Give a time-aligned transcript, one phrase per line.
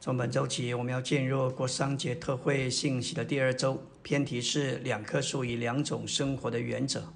[0.00, 7.12] 从本周起，我们要进入过商节特会信息的第二周，偏题是两棵树与两种生活的原则。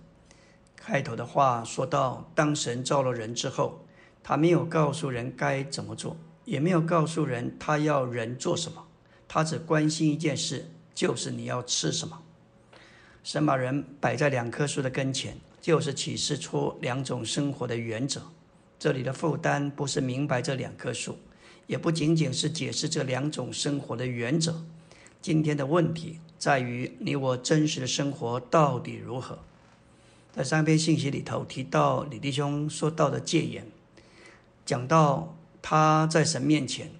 [0.74, 3.86] 开头的话说到，当神造了人之后，
[4.20, 8.84] 他没有告诉人该怎么做，也没有告诉人他要人做什么，
[9.28, 12.20] 他只关心一件事，就是你要吃什么。
[13.22, 18.20] 神把人摆在两棵树的跟前，就是启示出两种生活的原则。
[18.76, 21.16] 这里的负担不是明白这两棵树。
[21.72, 24.62] 也不仅仅是解释这两种生活的原则。
[25.22, 29.38] 今天的问题在于你我真实的生活到底如何？
[30.34, 33.66] 在三篇信息里头提到李弟兄说到的戒严，
[34.66, 36.90] 讲到他在神面前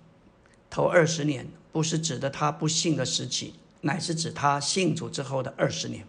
[0.71, 6.07] 头二十年，不是指的他不幸的时期，乃是指他信主之后的二十年。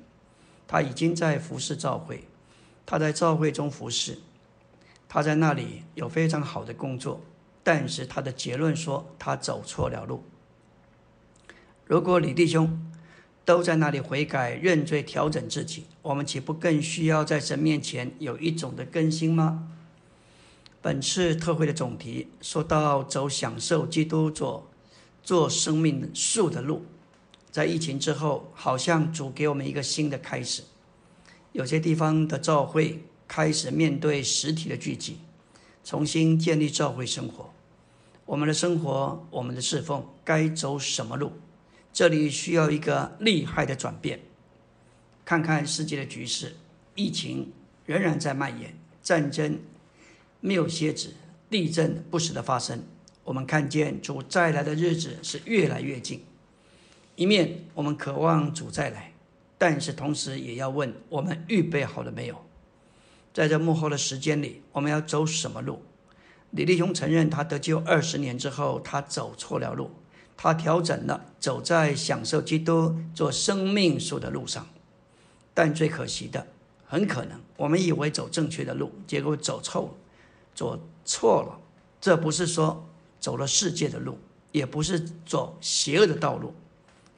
[0.66, 2.24] 他已经在服侍教会，
[2.86, 4.20] 他在教会中服侍，
[5.10, 7.20] 他在那里有非常好的工作。
[7.64, 10.24] 但是他的结论说他走错了路。
[11.86, 12.92] 如果李弟兄
[13.46, 19.70] 都在那里悔改、认罪、调整自己，我们岂不更需要在神面前有一种的更新吗？
[20.82, 24.70] 本次特会的总题说到走享受基督做
[25.22, 26.84] 做生命树的路，
[27.52, 30.64] 在疫情之后，好像主给我们一个新的开始。
[31.54, 35.20] 有些地方的教会开始面对实体的聚集，
[35.86, 37.53] 重新建立教会生活。
[38.26, 41.34] 我们的生活，我们的侍奉该走什么路？
[41.92, 44.22] 这里需要一个厉害的转变。
[45.26, 46.56] 看看世界的局势，
[46.96, 47.52] 疫情
[47.86, 49.60] 仍然在蔓延，战争
[50.40, 51.14] 没有歇止，
[51.50, 52.84] 地震不时的发生。
[53.26, 56.24] 我们看见主再来的日子是越来越近。
[57.16, 59.14] 一面我们渴望主再来，
[59.58, 62.46] 但是同时也要问：我们预备好了没有？
[63.34, 65.82] 在这幕后的时间里，我们要走什么路？
[66.54, 69.90] 李立雄承认，他得救二十年之后，他走错了路，
[70.38, 74.68] 他调整了，走在享受基督做生命树的路上。
[75.56, 76.46] 但最可惜的，
[76.86, 79.90] 很可能我们以为走正确的路，结果走错了，
[80.54, 81.60] 走错了。
[82.00, 82.88] 这不是说
[83.20, 84.20] 走了世界的路，
[84.52, 86.54] 也不是走邪恶的道路，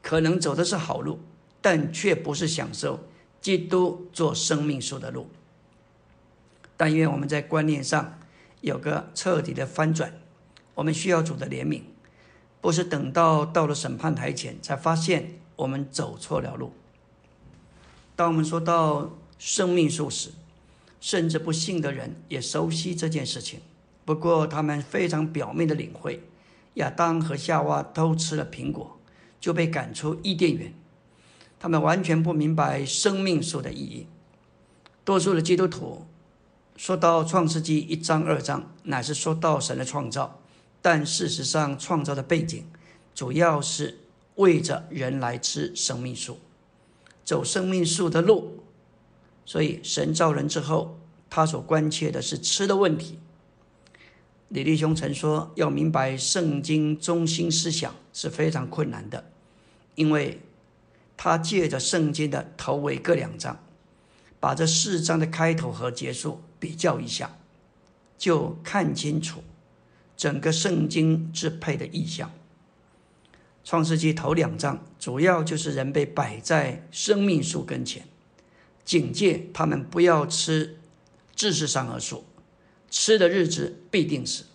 [0.01, 1.19] 可能走的是好路，
[1.61, 3.01] 但却不是享受
[3.41, 5.27] 基督做生命树的路。
[6.77, 8.17] 但愿我们在观念上。
[8.65, 10.11] 有个彻底的翻转，
[10.73, 11.83] 我们需要主的怜悯，
[12.61, 16.73] 不是等到到了审判台前才发现我们走错了路。
[18.15, 20.31] 当我们说到生命树时，
[20.99, 23.59] 甚至不信的人也熟悉这件事情。
[24.03, 26.23] 不过他们非常表面的领会，
[26.73, 28.99] 亚当和夏娃都吃了苹果，
[29.39, 30.73] 就被赶出伊甸园。
[31.59, 34.07] 他们完全不明白生命树的意义。
[35.03, 36.07] 多数的基督徒。
[36.75, 40.41] 说到创世纪一章二章，乃是说到神的创造，
[40.81, 42.65] 但事实上创造的背景
[43.13, 43.99] 主要是
[44.35, 46.37] 为着人来吃生命树，
[47.23, 48.59] 走生命树的路。
[49.45, 50.99] 所以神造人之后，
[51.29, 53.19] 他所关切的是吃的问题。
[54.49, 59.31] 李立兄曾说，要明白圣经中心思想是非常困难的，
[59.95, 60.41] 因为
[61.15, 63.63] 他借着圣经的头尾各两章，
[64.41, 66.41] 把这四章的开头和结束。
[66.59, 67.37] 比较一下，
[68.17, 69.43] 就看清楚
[70.15, 72.31] 整个圣经支配的意象。
[73.63, 78.07] 创世纪头两章主要就是人被摆在生命树跟前，
[78.83, 80.79] 警戒他们不要吃
[81.35, 82.25] 知识上的树，
[82.89, 84.45] 吃的日子必定死。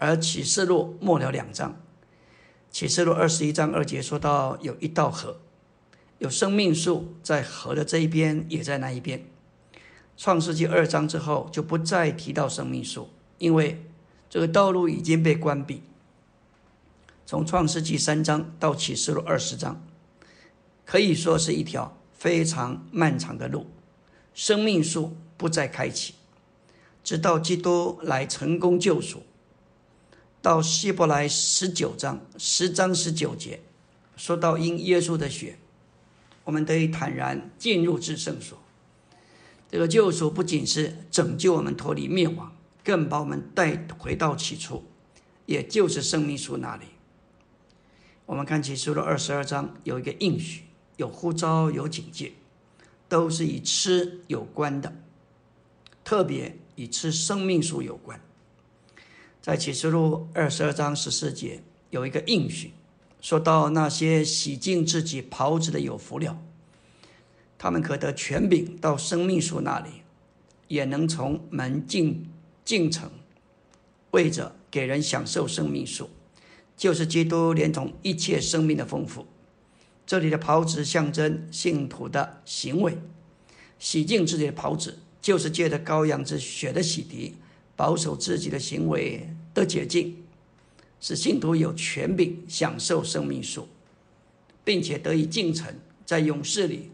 [0.00, 1.80] 而启示录末了两章，
[2.70, 5.40] 启示录二十一章二节说到有一道河，
[6.18, 9.24] 有生命树在河的这一边，也在那一边。
[10.18, 13.08] 创世纪二章之后就不再提到生命树，
[13.38, 13.84] 因为
[14.28, 15.80] 这个道路已经被关闭。
[17.24, 19.80] 从创世纪三章到启示录二十章，
[20.84, 23.68] 可以说是一条非常漫长的路。
[24.34, 26.14] 生命树不再开启，
[27.04, 29.22] 直到基督来成功救赎。
[30.42, 33.60] 到希伯来十九章十章十九节，
[34.16, 35.58] 说到因耶稣的血，
[36.42, 38.58] 我们得以坦然进入至圣所。
[39.70, 44.82] 这个救赎不仅是拯救我们脱离灭亡，更把我们带回到起初，
[45.44, 46.86] 也就是生命树那里。
[48.24, 50.62] 我们看起书的二十二章有一个应许，
[50.96, 52.32] 有呼召，有警戒，
[53.08, 54.94] 都是与吃有关的，
[56.02, 58.18] 特别与吃生命树有关。
[59.42, 62.72] 在启示录二十二章十四节有一个应许，
[63.20, 66.38] 说到那些洗净自己袍子的有福了。
[67.58, 69.88] 他们可得权柄到生命树那里，
[70.68, 72.28] 也能从门进
[72.64, 73.10] 进城，
[74.12, 76.08] 为着给人享受生命树，
[76.76, 79.26] 就是基督连同一切生命的丰富。
[80.06, 82.96] 这里的袍子象征信徒的行为，
[83.78, 87.32] 洗净自己的袍子，就是借着羔羊之血的洗涤，
[87.74, 90.22] 保守自己的行为的洁净，
[91.00, 93.68] 使信徒有权柄享受生命树，
[94.64, 95.74] 并且得以进城，
[96.06, 96.90] 在勇士里，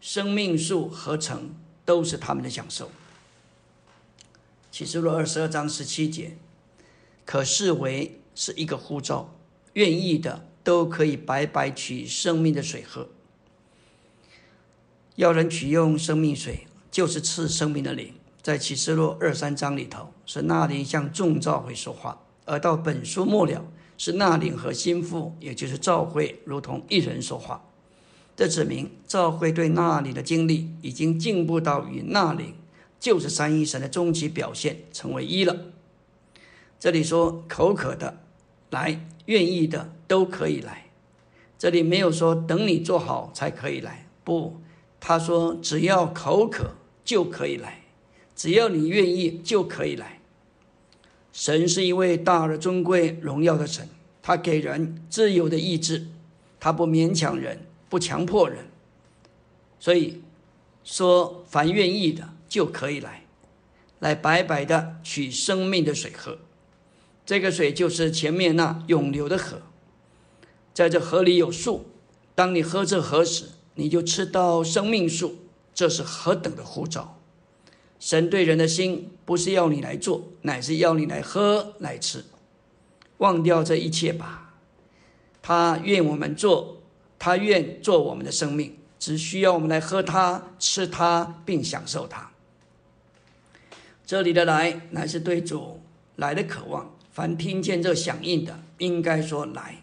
[0.00, 1.54] 生命树合成
[1.84, 2.90] 都是他们的享受。
[4.70, 6.36] 启示录二十二章十七节，
[7.24, 9.34] 可视为是一个呼召，
[9.72, 10.46] 愿意的。
[10.64, 13.08] 都可以白白取生命的水喝。
[15.14, 18.12] 要人取用生命水，就是赐生命的灵。
[18.42, 23.64] 在启示录二三章里头，是那灵向众召会说话；而到本书末了，
[23.96, 27.64] 是那灵和心腹，也就是召会，如同一人说话。
[28.38, 32.54] 这指明召会对那里的经历已经进步到与那里，
[33.00, 35.56] 就是三一神的终极表现，成为一了。
[36.78, 38.20] 这里说口渴的
[38.70, 39.00] 来。
[39.26, 40.86] 愿意的都可以来，
[41.58, 44.56] 这里没有说等你做好才可以来，不，
[45.00, 47.82] 他说只要口渴就可以来，
[48.34, 50.20] 只要你愿意就可以来。
[51.30, 53.86] 神是一位大而尊贵、荣耀的神，
[54.22, 56.06] 他给人自由的意志，
[56.58, 58.66] 他不勉强人，不强迫人，
[59.78, 60.22] 所以
[60.84, 63.24] 说凡愿意的就可以来，
[63.98, 66.38] 来白白的取生命的水喝。
[67.26, 69.62] 这个水就是前面那永流的河，
[70.72, 71.86] 在这河里有树，
[72.34, 75.36] 当你喝这河时，你就吃到生命树。
[75.74, 77.20] 这是何等的呼召！
[78.00, 82.24] 神对人的心不是要你来做，乃是要你来喝来吃。
[83.18, 84.54] 忘掉这一切吧，
[85.40, 86.77] 他愿我们做，
[87.18, 92.30] 他愿做我们的生命，只需要我们来喝它、吃它，并享受它。
[94.06, 95.80] 这里的来，乃是对主
[96.16, 96.94] 来的渴望。
[97.12, 99.82] 凡听见这响应的，应该说来，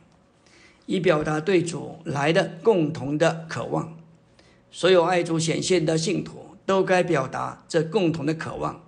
[0.85, 3.97] 以表达对主来的共同的渴望。
[4.71, 8.83] 所有爱主显现的信徒都该表达这共同的渴望。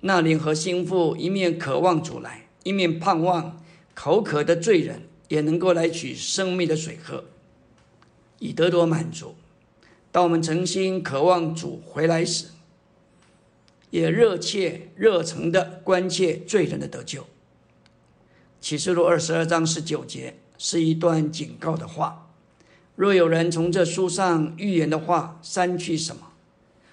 [0.00, 3.62] 那灵和心腹一面渴望主来，一面盼望
[3.94, 7.24] 口渴的罪人也能够来取生命的水喝，
[8.44, 9.34] 以得到满足。
[10.12, 12.48] 当我们诚心渴望主回来时，
[13.88, 17.24] 也热切热诚的关切罪人的得救。
[18.60, 22.28] 启示录二十二章十九节是一段警告的话：
[22.96, 26.32] 若有人从这书上预言的话删去什么，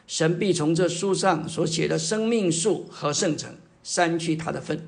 [0.07, 4.88] 神必从这书上所写的生命树和圣城删去他的份。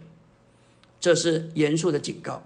[1.01, 2.44] 这是严肃的警告。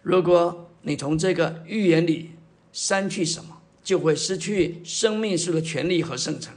[0.00, 2.30] 如果你从这个预言里
[2.76, 6.52] 删去什么，就会失去生命树的权利和圣城。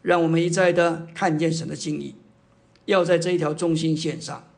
[0.00, 2.14] 让我们一再的看见神的心意，
[2.86, 4.48] 要在这一条中心线上。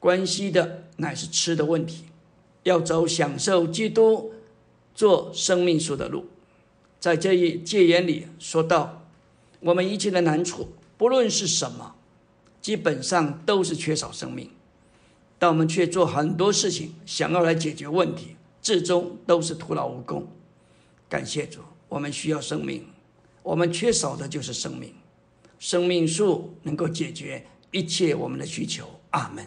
[0.00, 2.04] 关系的乃是吃的问题，
[2.62, 4.32] 要走享受基督
[4.94, 6.30] 做生命树的路。
[6.98, 9.06] 在这一戒言里说到，
[9.60, 11.96] 我们一切的难处，不论是什么，
[12.62, 14.48] 基本上都是缺少生命，
[15.38, 20.26] 但我们却做很多事情想要来解决问题，至终都是徒劳无功。
[21.08, 22.84] 感谢主，我们需要生命，
[23.44, 24.92] 我们缺少的就是生命。
[25.56, 28.98] 生命树能够解决一切我们的需求。
[29.10, 29.46] 阿门。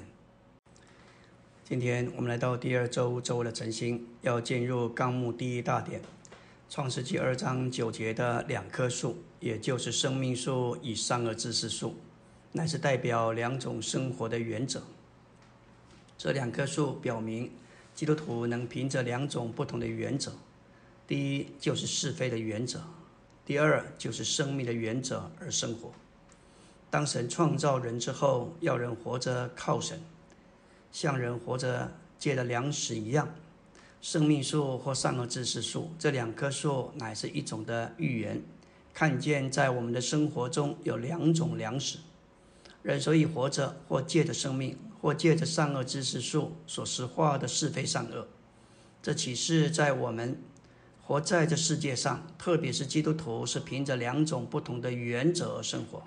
[1.66, 6.02] 今天我们来到第二周周的晨星，要进入纲目第一大点，
[6.70, 11.98] 创世纪二章九节的两棵树，也就是生命树与善恶知识树，
[12.54, 14.82] 乃是代表两种生活的原则。
[16.18, 17.52] 这两棵树表明，
[18.00, 20.32] 基督徒能凭着两种不同的原则：
[21.06, 22.80] 第一就是是非的原则，
[23.46, 25.92] 第二就是生命的原则而生活。
[26.90, 30.00] 当神创造人之后，要人活着靠神。
[30.94, 33.36] 像人活着借的粮食一样，
[34.02, 38.42] 生命树或善恶知识树这两棵树乃是一种的预言，
[38.94, 41.98] 看见在我们的生活中有两种粮食。
[42.82, 48.28] 人所以活着，或借着生命，或借着善恶知识树所实化的是非善恶。
[49.02, 50.42] 这启示在我们
[51.02, 56.04] 活在这世界上，特别是基督徒，是凭着两种不同的原则而生活。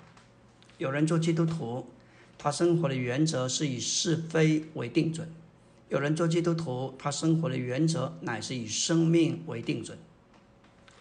[0.77, 1.87] 有人做基督徒。
[2.35, 5.31] 他生活的原则是以是非为定准。
[5.87, 9.97] 有人做基督徒，他生活的原则乃是以生命为定准。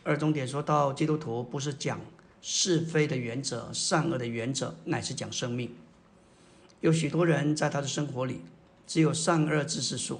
[0.04, 2.00] 二重点说到，基督徒不是讲
[2.40, 5.74] 是非的原则、善恶的原则，乃是讲生命。
[6.82, 8.40] 有许多人在他的生活里
[8.88, 10.16] 只有善恶知识树；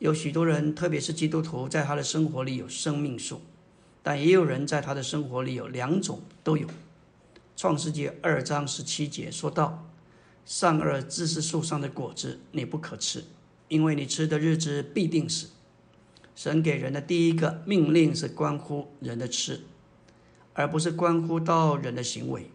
[0.00, 3.40] 有许多人，特别是基督徒，在他的生活里有生命树。
[4.02, 6.66] 但也有人在他的生活里有两种都有。
[7.56, 9.84] 创世纪二章十七节说到。
[10.44, 13.24] 善恶知识树上的果子你不可吃，
[13.66, 15.48] 因为你吃的日子必定死。
[16.36, 19.62] 神给人的第一个命令是关乎人的吃，
[20.52, 22.50] 而不是关乎到人的行为。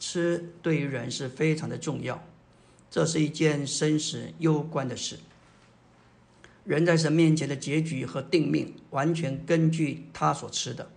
[0.00, 2.20] 吃对于人是非常的重要，
[2.90, 5.18] 这是一件生死攸关的事。
[6.64, 10.90] 人在神面前的结局和定命，完全根据他所吃的。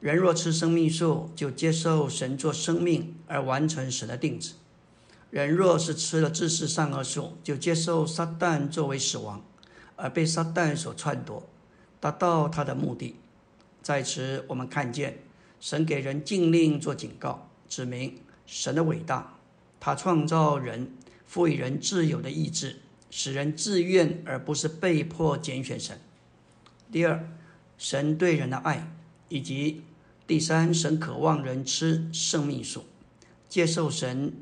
[0.00, 4.56] 人若吃生命树，就接受神做生命而完成神的定旨；
[5.30, 9.42] 人若是吃了知识善恶树，就接受撒旦作为死亡，
[9.96, 11.48] 而被撒旦所篡夺，
[12.00, 13.16] 达到他的目的。
[13.82, 15.18] 在此，我们看见
[15.58, 19.33] 神给人禁令做警告，指明神的伟大。
[19.84, 20.90] 他创造人，
[21.26, 26.00] 赋予人自由的意志，使人自愿而不是被迫拣选神。
[26.90, 27.28] 第二，
[27.76, 28.90] 神对人的爱，
[29.28, 29.82] 以及。
[30.26, 32.86] 第三，神渴望人吃生命树，
[33.46, 34.32] 接受神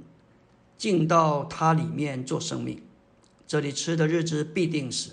[0.79, 2.81] 进到它里面做生命。
[3.45, 5.11] 这里吃的日子必定死，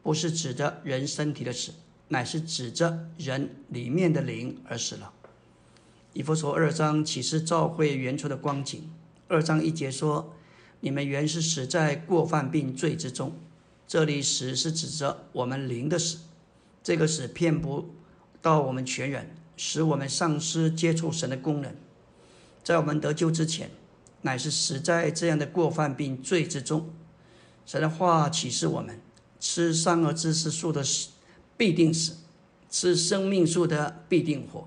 [0.00, 1.72] 不是指着人身体的死，
[2.06, 5.12] 乃是指着人里面的灵而死了。
[6.12, 8.88] 以弗所二章启示照会原初的光景。
[9.30, 10.34] 二章一节说
[10.80, 13.32] ：“你们原是死在过犯并罪之中。”
[13.86, 16.18] 这里死是指着我们灵的死，
[16.82, 17.90] 这个死骗不
[18.42, 19.30] 到我们全人。
[19.56, 21.76] 使我们丧失接触神的功能，
[22.64, 23.70] 在我们得救之前，
[24.22, 26.88] 乃是死在这样的过犯并罪之中。
[27.66, 28.98] 神的话启示我们：
[29.38, 31.10] 吃善恶知识树的死
[31.58, 32.16] 必定死，
[32.70, 34.66] 吃生命树的必定活。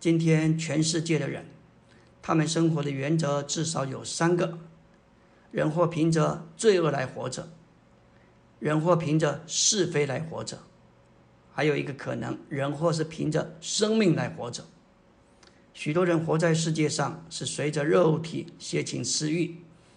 [0.00, 1.46] 今天全世界的人，
[2.22, 4.58] 他们生活的原则至少有三个：
[5.50, 7.48] 人或凭着罪恶来活着，
[8.60, 10.60] 人或凭着是非来活着。
[11.52, 14.64] 还有一个可能，人或是凭着生命来活着。
[15.74, 19.56] 许多人活在世界上是随着肉体、邪情、私欲，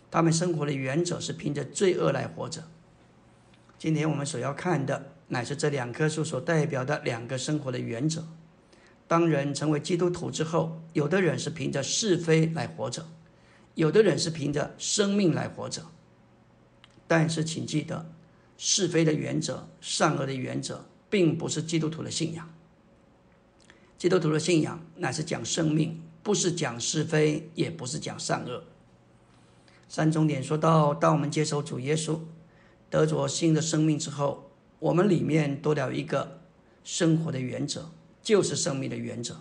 [0.09, 2.63] 他们生活的原则是凭着罪恶来活着。
[3.77, 8.27] 今天我们所要看的，乃是这两棵树所代表的两个生活的原则。
[9.07, 13.05] 当人成为基督徒之后，有的人是凭着是非来活着，
[13.75, 15.83] 有的人是凭着生命来活着。
[17.07, 18.11] 但是，请记得，
[18.57, 20.85] 是非的原则、善恶的原则。
[21.07, 22.49] 并不是基督徒的信仰。
[23.97, 28.65] 基督徒的信仰乃是讲生命，不是讲是非，也不是讲善恶。
[29.87, 32.19] 三重点说到，当我们接受主耶稣，
[32.89, 36.41] 得着新的生命之后，我们里面多了一个
[36.83, 37.89] 生活的原则，
[38.25, 39.37] 就是生命的原则。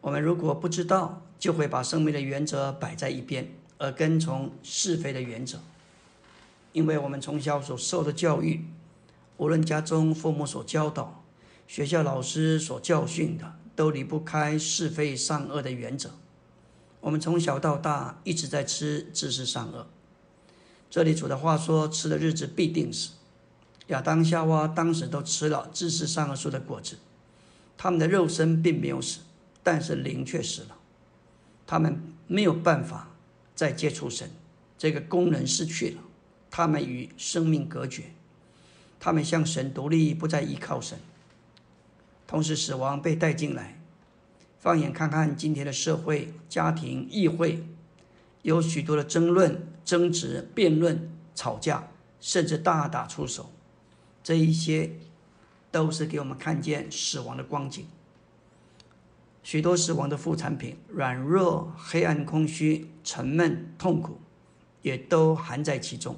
[0.00, 5.60] 我们如果不知道，就会把生命的原则摆在一边，而跟从是非的原则。
[6.72, 8.66] 因为我们从小所受的教育。
[9.36, 11.22] 无论家中父母所教导，
[11.68, 16.10] 学校老师所教训的，都离不开是非善恶的原则。
[17.00, 19.86] 我们从小到大一直在吃知识善恶。
[20.90, 23.10] 这里主的话说：“吃的日子必定死。”
[23.88, 26.96] 亚当夏娃当时都吃了知识善恶树的果子，
[27.76, 29.20] 他们的肉身并没有死，
[29.62, 30.76] 但是灵却死了。
[31.66, 33.10] 他们没有办法
[33.54, 34.30] 再接触神，
[34.78, 36.02] 这个功能失去了，
[36.50, 38.04] 他们与生命隔绝。
[38.98, 40.98] 他们向神独立，不再依靠神。
[42.26, 43.80] 同时，死亡被带进来。
[44.58, 47.62] 放眼看看今天的社会、家庭、议会，
[48.42, 51.88] 有许多的争论、争执、辩论、吵架，
[52.20, 53.52] 甚至大打出手。
[54.24, 54.92] 这一些
[55.70, 57.86] 都是给我们看见死亡的光景。
[59.42, 64.18] 许多死亡的副产品，软弱、黑暗、空虚、沉闷、痛苦，
[64.82, 66.16] 也都含在其中。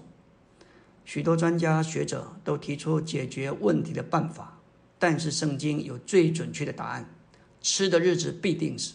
[1.05, 4.61] 许多专家学者都提出解决问题的办法，
[4.99, 7.15] 但是圣经有最准确的答案：
[7.61, 8.95] 吃的日子必定死。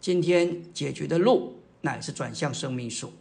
[0.00, 3.12] 今天解决的路乃是转向生命树，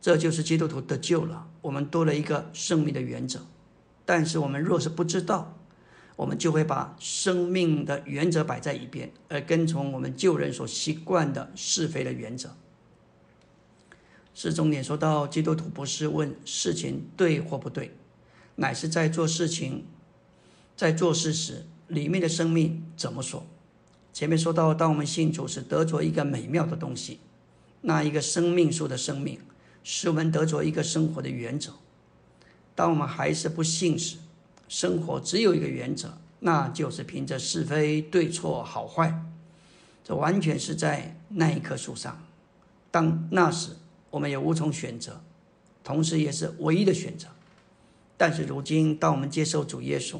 [0.00, 1.48] 这就是基督徒得救了。
[1.62, 3.40] 我们多了一个生命的原则，
[4.04, 5.56] 但是我们若是不知道，
[6.20, 12.54] 我们就会把生命的原则摆在一边，而跟从我们旧人所习惯的是非的原则。
[14.34, 17.96] 是重点说到，基督徒不是问事情对或不对，
[18.56, 19.86] 乃是在做事情，
[20.76, 23.46] 在做事时里面的生命怎么说？
[24.12, 27.20] 前面说到，当我们信主时得着一个美妙的东西，
[27.80, 29.40] 那一个生命树的生命，
[29.82, 31.72] 使我们得着一个生活的原则。
[32.74, 34.18] 当我们还是不信时，
[34.70, 39.22] 生活只有一个原则，那就是凭着是非对错好坏，
[40.02, 42.24] 这完全是在那一棵树上。
[42.90, 43.76] 当那时。
[44.10, 45.20] 我们也无从选择，
[45.84, 47.28] 同时也是唯一的选择。
[48.16, 50.18] 但是如今，当我们接受主耶稣，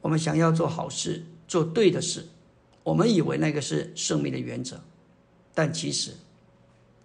[0.00, 2.28] 我们想要做好事、做对的事，
[2.84, 4.84] 我们以为那个是生命的原则，
[5.52, 6.12] 但其实，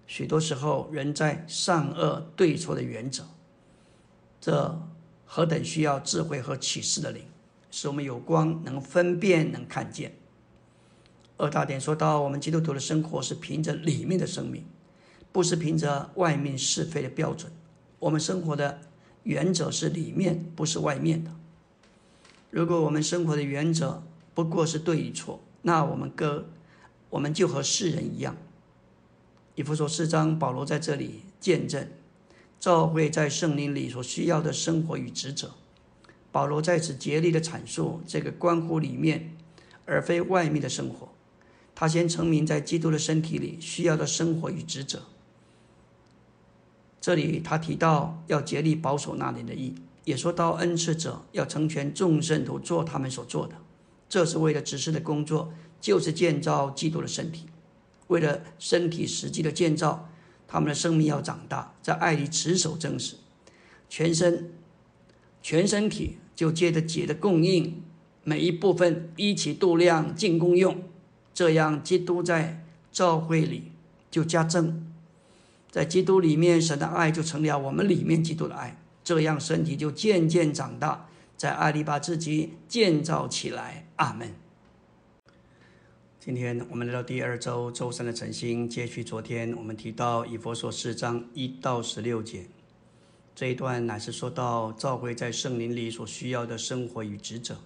[0.05, 3.25] 许多时候人在善恶对错的原则，
[4.39, 4.79] 这
[5.31, 7.23] 何等需要智慧和启示的灵，
[7.69, 10.15] 使我们有光，能分辨，能看见。
[11.37, 14.65] 二大点说到，我们基督徒的生活是凭着里面的生命，
[15.31, 17.51] 不是凭着外面是非的标准。
[17.99, 18.81] 我们生活的
[19.21, 21.29] 原则是里面，不是外面的。
[22.49, 24.01] 如果我们生活的原则
[24.33, 26.43] 不过是对与错，那我们跟
[27.11, 28.35] 我们就和世人一样。
[29.53, 31.87] 以弗所四章，保罗在这里见证，
[32.59, 35.51] 教会在圣灵里所需要的生活与职责。
[36.31, 39.35] 保罗在此竭力的阐述这个关乎里面
[39.85, 41.09] 而非外面的生活。
[41.73, 45.03] 他先成名在基督的身体里需要的生活与职责。
[46.99, 49.73] 这里他提到要竭力保守那里的意，
[50.03, 53.55] 也说到恩赐者要成全众圣徒做他们所做的，
[54.09, 57.45] 这是为了指示的工作，就是建造基督的身体。
[58.07, 60.08] 为了身体实际的建造，
[60.51, 63.17] 他们的生命要长大，在爱里持守真实，
[63.87, 64.51] 全身
[65.43, 67.83] 全身体就借着解的供应，
[68.23, 70.83] 每一部分一起度量尽功用，
[71.35, 73.71] 这样基督在教会里
[74.09, 74.91] 就加增，
[75.69, 83.85] 在基督里面神的爱就成了我们里面基督的爱，这样身体就渐渐长大，在爱里把自己建造起来。
[83.97, 84.33] 阿门。
[86.21, 92.45] 今天我们来到第二周周三的晨星，接续昨天我们提到以佛所四章一到十六节
[93.33, 97.57] 这一段，乃是说到教会在圣灵里所需要的生活与职责。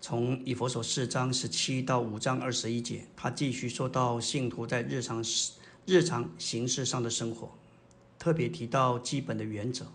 [0.00, 5.24] 从以佛所四章十七到五章二十一节，他继续说到信徒在日常
[5.86, 7.56] 日常形式上的生活，
[8.18, 9.86] 特别提到基本的原则。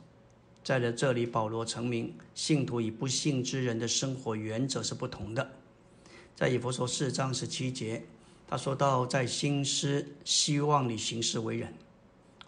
[0.64, 5.52] 在了这里，保罗成名，信徒与不信之人的生活原则是不同的。
[6.36, 8.04] 在以弗所四章十七节，
[8.48, 11.74] 他说到，在心思希望里行事为人，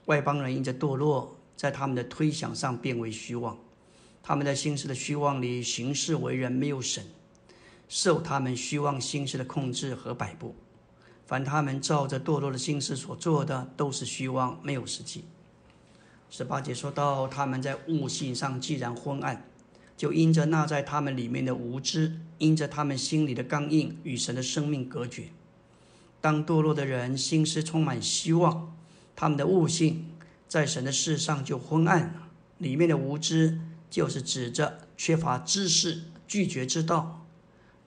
[0.06, 3.58] 外邦人因着堕落，在他们的推想上变为虚妄，
[4.24, 7.06] 他们在心思的虚妄里行事为人，没有神，
[7.88, 10.56] 受他们虚妄心思的控制和摆布。
[11.28, 15.26] 凡他们照着堕落的心思所做的，都是虚妄，没有实际。
[16.30, 19.48] 十八节说到，他们在悟性上既然昏暗。
[19.97, 25.29] 就因着那在他们里面的无知，因着他们心里的刚硬，与神的生命隔绝。
[26.19, 28.75] 当堕落的人心思充满希望，
[29.15, 30.08] 他们的悟性
[30.47, 32.27] 在神的事上就昏暗了。
[32.58, 37.25] 里面的无知，就是指着缺乏知识，拒绝之道。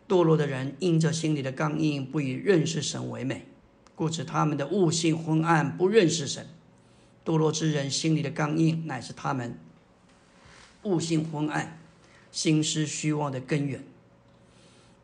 [0.08, 3.46] 堕落的人因着心里的刚硬，不以认识神为美，
[3.94, 6.46] 故此他们的悟性昏暗，不认识神。
[7.24, 9.58] 堕落之人心里的刚硬，乃是他们
[10.84, 11.78] 悟性昏暗。
[12.38, 13.82] 心思虚妄的根源。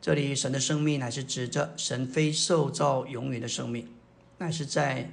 [0.01, 3.89] 这里神的生命乃是指着神非受造永远的生命，
[4.39, 5.11] 乃是在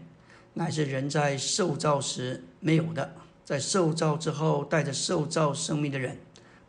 [0.54, 6.20] 乃是人在受造时没有的，在受造之后带着受造生命的人，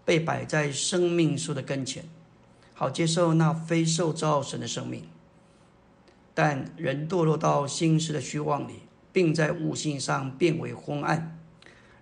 [0.06, 2.06] 被摆在生命树的跟前，
[2.72, 5.06] 好接受那非受造神的生命。
[6.32, 11.38] 但人堕落到心思的虚妄里，并在悟性上变为昏暗。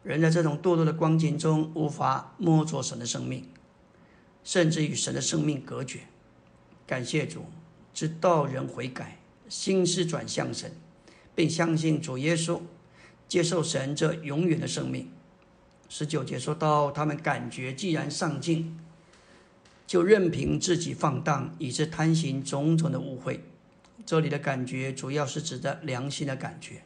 [0.03, 3.47] 人在这种堕落的光景中，无法摸着神的生命，
[4.43, 6.01] 甚至与神的生命隔绝。
[6.87, 7.45] 感谢主，
[7.93, 10.73] 直到人悔改，心思转向神，
[11.35, 12.61] 并相信主耶稣，
[13.29, 15.11] 接受神这永远的生命。
[15.89, 18.79] 十九节说到，他们感觉既然上进，
[19.87, 23.41] 就任凭自己放荡，以致贪行种种的污秽。
[24.07, 26.83] 这里的感觉，主要是指的良心的感觉。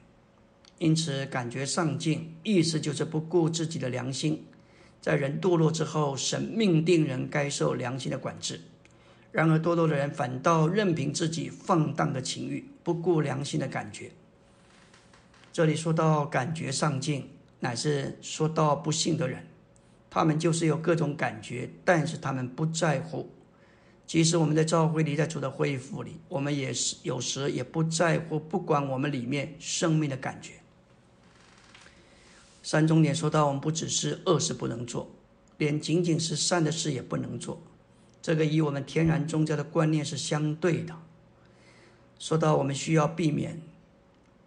[0.79, 4.45] 因此，感觉上进，意思就是不顾自己的良心。
[5.01, 8.61] 在人堕落之后，神命定人该受良心的管制。
[9.31, 14.11] 然而，堕落的人反倒任凭自己放荡的情欲，不顾良心的感觉。
[15.53, 17.29] 这里说到感觉上进，
[17.61, 19.47] 乃是说到不幸的人，
[20.11, 23.31] 他们就是有各种感觉，但是他们不在乎。
[24.07, 30.53] 即使我们在教会里，在主的恢复里，我们也是有时也不在乎，不管我们里面生命的感觉。
[32.65, 35.11] 三重点说到，我们不只是恶事不能做，
[35.59, 37.63] 连仅仅是善的事也不能做。
[38.23, 40.97] 这个与我们天然宗教的观念是相对的。
[42.19, 43.61] 说到我们需要避免，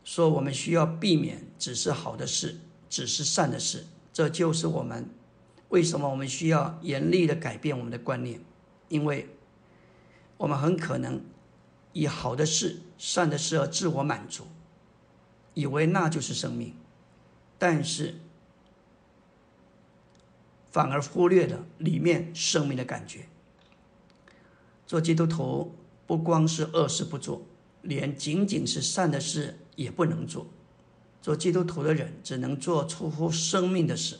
[0.04, 2.56] 说我们需要避免只是好的事，
[2.90, 5.08] 只是善的事，这就是我们
[5.70, 8.42] 为什么我们需要严厉的改变我们的观念，
[8.90, 9.30] 因为
[10.38, 11.22] 我们很可能
[11.94, 14.48] 以好的事、善的事而自我满足，
[15.54, 16.74] 以为那就是生命。
[17.58, 18.16] 但是，
[20.72, 23.28] 反而忽略了里面生命的感觉。
[24.86, 27.42] 做基督徒不光是恶事不做，
[27.82, 30.48] 连仅仅是善的事也不能做。
[31.22, 34.20] 做基督徒的人只能做出乎生命的事。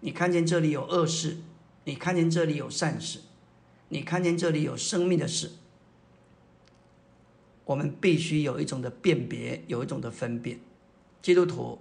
[0.00, 1.38] 你看见这里有恶事，
[1.84, 3.20] 你看见这里有善事，
[3.88, 5.50] 你看见这里有生命的事。
[7.64, 10.60] 我们必须有一种的辨别，有一种的分辨。
[11.20, 11.78] 基督徒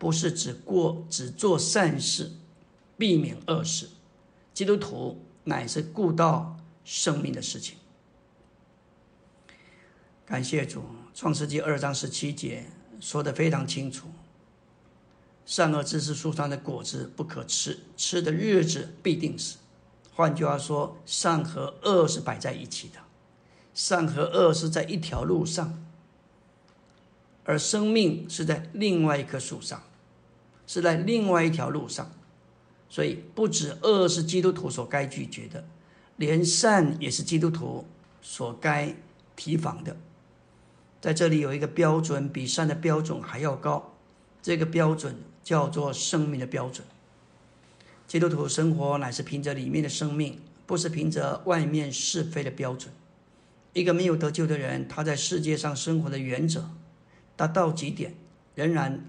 [0.00, 2.32] 不是只过只做善事，
[2.96, 3.90] 避免恶事。
[4.54, 7.76] 基督徒乃是顾到生命的事情。
[10.24, 10.80] 感谢主，
[11.12, 14.08] 《创世纪二章十七节说的非常清楚：
[15.44, 19.58] 善恶知识树上的果子不可吃，吃的日子必定死。
[20.14, 23.00] 换句话说，善和恶是摆在一起的。
[23.74, 25.84] 善和恶是在一条路上，
[27.44, 29.82] 而生命是在另外一棵树上，
[30.70, 32.12] 是在另外一条路上。
[32.88, 35.64] 所以，不止恶是基督徒所该拒绝的，
[36.16, 37.84] 连善也是基督徒
[38.22, 38.94] 所该
[39.34, 39.96] 提防的。
[41.00, 43.94] 在这里有一个标准，比善的标准还要高，
[44.40, 46.86] 这个标准叫做生命的标准。
[48.06, 52.92] 基督徒生活乃是凭着里面的生命，不是凭着外面是非的标准。
[53.72, 56.70] 一个没有得救的人，他在世界上生活的原则
[57.34, 58.14] 达到极点，
[58.54, 59.04] 仍然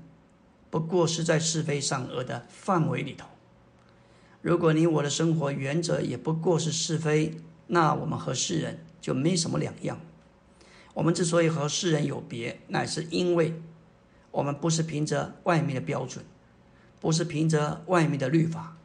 [0.71, 3.27] 不过是在是非善恶的范围里头。
[4.41, 7.35] 如果你我的生活原则也不过是是非，
[7.67, 9.99] 那我们和世人就没什么两样。
[10.95, 13.61] 我们之所以和世人有别，乃是因为
[14.31, 16.25] 我们不是凭着外面的标准，
[16.99, 18.77] 不是凭着外面的律法，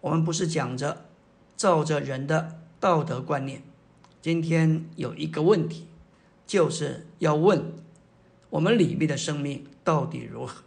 [0.00, 1.06] 我们不是讲着
[1.56, 3.62] 照着人的道德观念。
[4.20, 5.86] 今天有一个问题，
[6.46, 7.72] 就是要问
[8.50, 10.62] 我们里面的生命到底如何？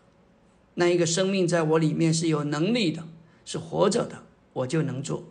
[0.75, 3.07] 那一个生命在我里面是有能力的，
[3.43, 5.23] 是活着的，我就能做；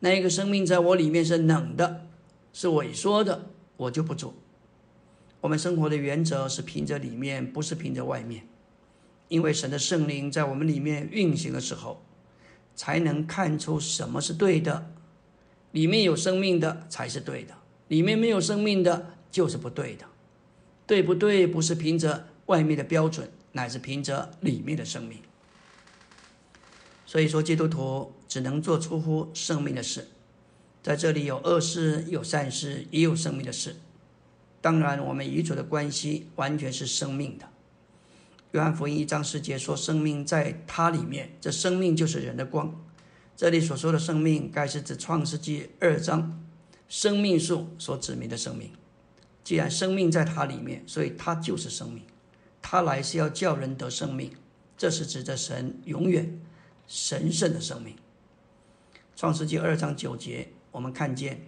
[0.00, 2.06] 那一个生命在我里面是冷的，
[2.52, 4.34] 是萎缩的，我就不做。
[5.40, 8.46] 我们生活的原则是凭着里面，不是凭着外面，
[9.28, 12.02] 因为神的圣灵在我们里面运行的时候，
[12.74, 14.90] 才能看出什么是对的。
[15.72, 17.54] 里面有生命的才是对的，
[17.88, 20.06] 里面没有生命的就是不对的。
[20.88, 21.48] 对不对？
[21.48, 25.22] 不是凭着外面的标准，乃是凭着里面的生命。
[27.06, 30.08] 所以说，基督徒只能做出乎生命的事。
[30.82, 33.76] 在这里有恶事，有善事，也有生命的事。
[34.60, 37.48] 当然，我们与主的关系完全是生命的。
[38.52, 42.84] 约翰福音一章十节说：“生命在他里面，这生命就是人的光。”
[43.36, 46.44] 这里所说的生命，该是指创世纪二章
[46.88, 48.70] 生命树所指明的生命。
[49.44, 52.02] 既然生命在它里面，所以它就是生命。
[52.68, 54.32] 他来是要叫人得生命，
[54.76, 56.40] 这是指着神永远
[56.88, 57.94] 神圣的生命。
[59.14, 61.46] 创世纪二章九节，我们看见，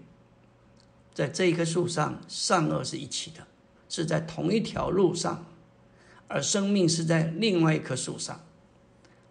[1.12, 3.44] 在这一棵树上，善恶是一起的，
[3.88, 5.44] 是在同一条路上，
[6.28, 8.40] 而生命是在另外一棵树上。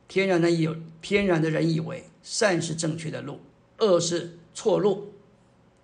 [0.09, 2.03] 天然的有天然的人以为。
[2.21, 3.39] 善是正确的路，
[3.77, 5.13] 恶是错路。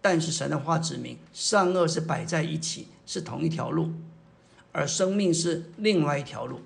[0.01, 3.93] 但是神的话指明，善恶是摆在一起，是同一条路，
[4.73, 6.59] 而生命是另外一条路。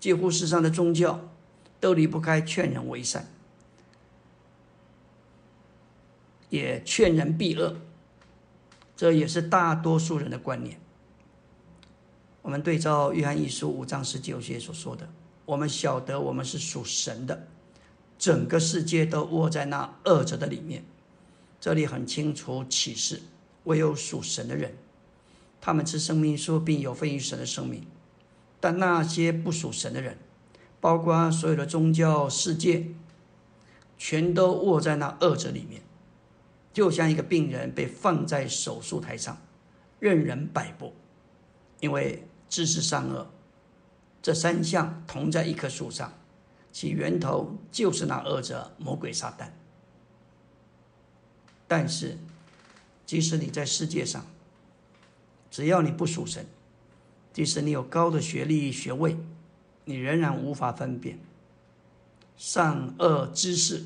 [0.00, 1.28] 几乎世上的宗教
[1.78, 3.30] 都离不开劝人为善，
[6.48, 7.76] 也劝人避恶，
[8.96, 10.80] 这也是大多数人的观念。
[12.40, 15.08] 我们对照约翰一书五章十九节所说的，
[15.44, 17.46] 我们晓得我们是属神的。
[18.18, 20.84] 整个世界都握在那恶者的里面，
[21.60, 23.22] 这里很清楚启示，
[23.64, 24.76] 唯有属神的人，
[25.62, 27.86] 他们吃生命树，并有分于神的生命。
[28.60, 30.18] 但那些不属神的人，
[30.80, 32.88] 包括所有的宗教世界，
[33.96, 35.82] 全都握在那恶者里面，
[36.72, 39.40] 就像一个病人被放在手术台上，
[40.00, 40.94] 任人摆布，
[41.78, 43.30] 因为知识善恶
[44.20, 46.12] 这三项同在一棵树上。
[46.72, 49.50] 其源头就是那恶者魔鬼撒旦。
[51.68, 52.18] 但是，
[53.04, 54.24] 即使你在世界上，
[55.52, 56.46] 只要你不属神，
[57.30, 59.18] 即使你有高的学历学位，
[59.84, 61.18] 你仍然无法分辨
[62.38, 63.84] 善恶之事，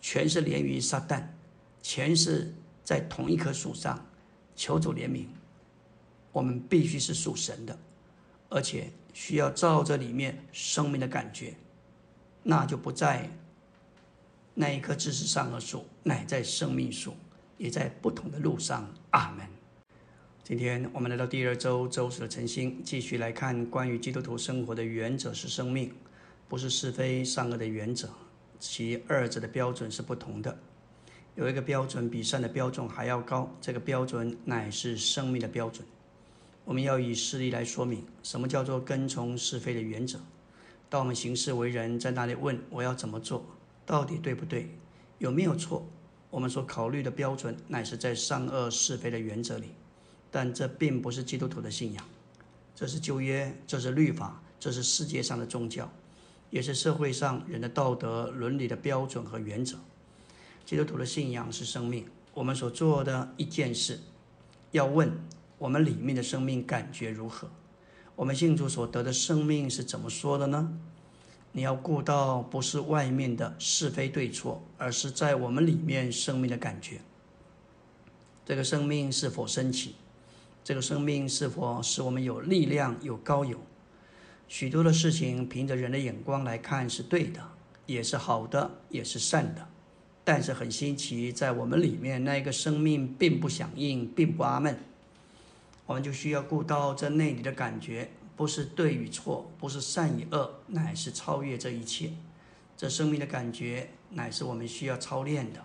[0.00, 1.24] 全是连于撒旦，
[1.82, 4.06] 全是在同一棵树上。
[4.54, 5.26] 求主怜悯，
[6.32, 7.76] 我们必须是属神的，
[8.48, 11.54] 而且需要照着里面生命的感觉。
[12.42, 13.28] 那就不在
[14.54, 17.14] 那一棵知识善恶树，乃在生命树，
[17.58, 18.88] 也在不同的路上。
[19.10, 19.55] 阿门。
[20.46, 25.92] 今天我们来到第二周周四的晨星，继续来看关于基督徒生活的原则是生命，
[26.48, 28.08] 不是是非善恶的原则，
[28.60, 30.56] 其二者的标准是不同的。
[31.34, 35.84] 有一个标准比善的标准还要高，这个标准乃是生命的标准。
[36.64, 40.20] 我们要以事例来说明什么叫做跟从是非的原则。
[40.88, 43.44] 当我们行事为人，在那里问我要怎么做，
[43.84, 44.68] 到底对不对，
[45.18, 45.84] 有没有错？
[46.30, 49.70] 我们所考虑的标准乃是在善恶是非的原则里，
[50.36, 52.04] 但这并不是基督徒的信仰，
[52.74, 55.90] 这是旧约，这是律法，这是世界上的宗教，
[56.50, 59.78] 也是社会上人的道德伦理的标准和原则。
[60.66, 63.98] 基督徒的信仰是生命，我们所做的一件事，
[64.72, 65.10] 要问
[65.56, 67.48] 我们里面的生命感觉如何。
[68.14, 70.78] 我们信主所得的生命是怎么说的呢？
[71.52, 77.00] 你要顾到不是外面的是非对错，而是在我们里面生命的感觉。
[78.44, 79.94] 这个生命是否升起？
[80.66, 83.56] 这个生命是否使我们有力量、有高有？
[84.48, 87.40] 许多的事情凭着人的眼光来看是对的，
[87.86, 89.68] 也是好的，也是善的。
[90.24, 94.76] 但是很新奇，在我们里面那一个生命并不响应，并不阿闷。
[95.86, 102.10] 我们就需要顾到这内里的感觉，不是对与错，不是善与恶，乃是超越这一切。
[102.76, 105.64] 这生命的感觉，乃是我们需要操练的。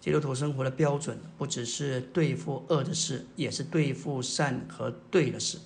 [0.00, 5.58] 基督徒生活的标准，不只是对付恶的事，也是对付善和对的事。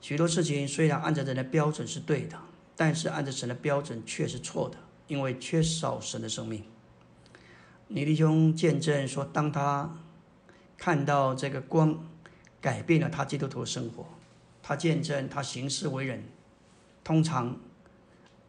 [0.00, 2.38] 许多事情虽然按照人的标准是对的，
[2.76, 6.62] 但是按照神的标准却是错的，因为缺少神的生命。
[7.88, 9.96] 尼弟兄见证说，当他
[10.76, 11.98] 看到这个光。
[12.60, 14.04] 改变了他基督徒的生活，
[14.60, 16.24] 他见证他行事为人，
[17.04, 17.56] 通常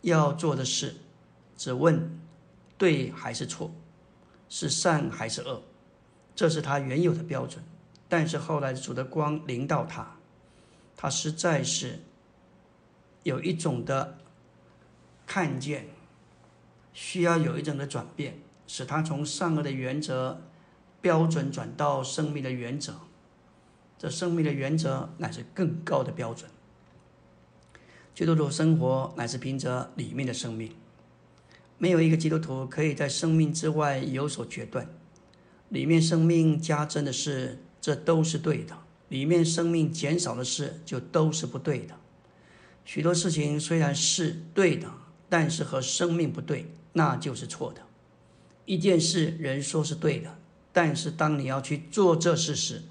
[0.02, 0.96] 要做的事，
[1.56, 2.20] 只问
[2.76, 3.72] 对还是错，
[4.50, 5.62] 是善还是恶，
[6.36, 7.64] 这是他原有的标准。
[8.08, 10.18] 但是后来主的光临到他，
[10.98, 12.00] 他实在是
[13.24, 14.18] 有一种的
[15.28, 15.88] 看见，
[16.92, 20.42] 需要有一种的转变，使他从善恶的原则
[21.00, 22.96] 标准转到生命的原则。
[24.00, 26.50] 这生命的原则乃是更高的标准。
[28.16, 30.74] 基督徒生活乃是凭着里面的生命，
[31.80, 34.88] 没有一个基督徒可以在生命之外有所决断。
[35.70, 38.76] 里面生命加增的事，这都是对的；
[39.08, 41.96] 里面生命减少的事，就都是不对的。
[42.84, 44.92] 许多事情虽然是对的，
[45.30, 47.82] 但是和生命不对，那就是错的。
[48.66, 50.38] 一件事人说是对的，
[50.74, 52.82] 但是当你要去做这事时，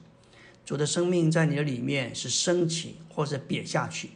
[0.64, 4.10] 主的生命在你的里面是升起或者瘪下去，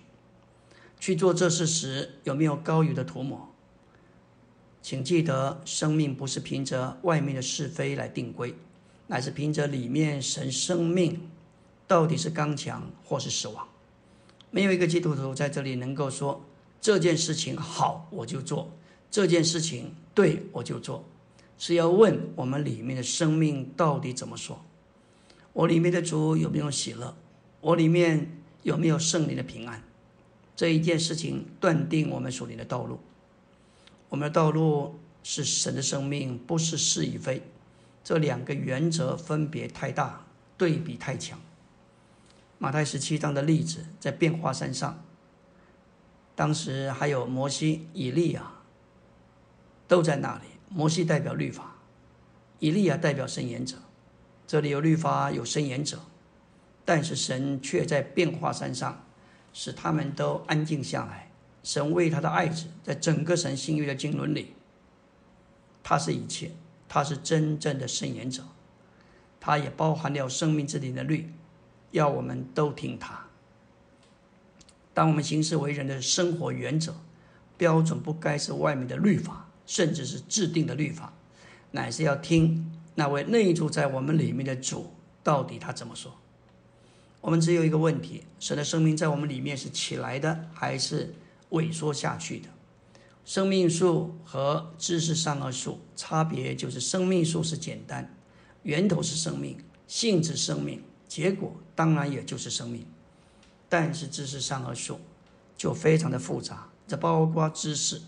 [0.99, 3.52] 去做这事时有没有高于的涂抹？
[4.83, 8.53] 请记得，生命不是凭着外面的是非来定规，
[9.07, 11.31] 乃是凭着里面神生命
[11.87, 13.69] 到底是刚强或是死亡。
[14.51, 16.45] 没有一个基督徒在这里能够说
[16.81, 18.73] 这件事情好我就做，
[19.09, 21.05] 这件事情对我就做，
[21.57, 24.65] 是要问我们里面的生命到底怎么说。
[25.53, 27.15] 我里面的主有没有喜乐？
[27.61, 29.81] 我里面有没有圣灵的平安？
[30.57, 32.99] 这一件事情断定我们属灵的道路。
[34.13, 37.43] 我们的道路是神的生命，不是是与非。
[38.05, 40.27] 这两个原则分别太大，
[40.59, 41.41] 对比太强。
[42.59, 45.03] 马太十七章的例子在变化山上，
[46.35, 48.53] 当时还有摩西、以利亚
[49.89, 50.43] 都在那里。
[50.69, 51.77] 摩西代表律法，
[52.59, 53.79] 以利亚代表圣言者。
[54.47, 55.99] 这里有律法，有伸言者，
[56.85, 59.07] 但是神却在变化山上，
[59.55, 61.32] 使他们都安静下来。
[61.63, 64.55] 神为他的爱子，在整个神新约的经纶里，
[65.83, 66.51] 他是一切，
[66.89, 68.43] 他是真正的圣言者，
[69.41, 71.33] 他也包含了生命之灵的律，
[71.93, 73.27] 要我们都听他。
[74.95, 76.95] 当我们行事为人的生活原则
[77.57, 81.13] 标准，不该是外面的律法，甚至是制定的律法，
[81.71, 82.71] 乃是要听。
[82.95, 86.13] 那位内住在我们里面的主，到底他怎么说？
[87.23, 91.15] 我们只有一个问题：神的生命在我们里面是起来的，还是
[91.53, 92.49] 萎缩下去的？
[93.25, 98.13] 生命树和知识善恶树差别就是：生命树是简单，
[98.65, 102.85] 源头是生命，性质生命，结果当然也就是生命。
[103.69, 104.99] 但是知识善恶树
[105.57, 108.03] 就非常的复杂，这包括知识。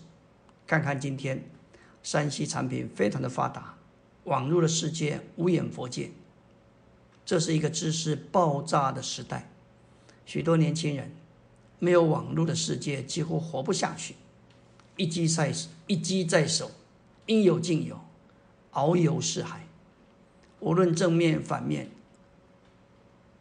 [0.67, 1.49] 看看今天，
[2.03, 3.77] 山西产品非常的发达。
[4.25, 6.11] 网络的世界无眼佛界，
[7.25, 9.49] 这是一个知识爆炸的时代。
[10.25, 11.15] 许多年轻人
[11.85, 14.15] 没有网络的世界几乎活不下去。
[14.97, 15.53] 一机在
[15.85, 16.71] 一机在手，
[17.27, 18.01] 应有尽有，
[18.71, 19.67] 遨游四海。
[20.61, 21.91] 无论正面反面，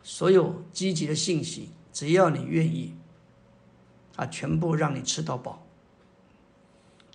[0.03, 2.93] 所有积极的信息，只要你愿意，
[4.17, 5.65] 啊，全部让你吃到饱。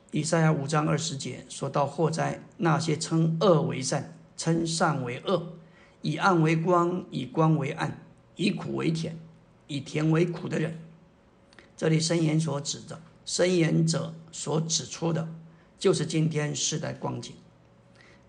[0.09, 5.53] 以赛亚五章二十节说到祸灾那些称恶为善、称善为恶、
[6.01, 8.03] 以暗为光、以光为暗、
[8.35, 9.19] 以苦为甜、
[9.67, 10.79] 以甜为苦的人。
[11.79, 15.29] 这里申言所指的申言者所指出的，
[15.77, 17.33] 就是今天世代光景。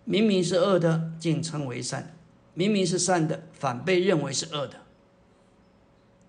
[0.04, 2.04] 明明是恶的，竟称为善；
[2.54, 4.82] 明明是善的，反被认为是恶的。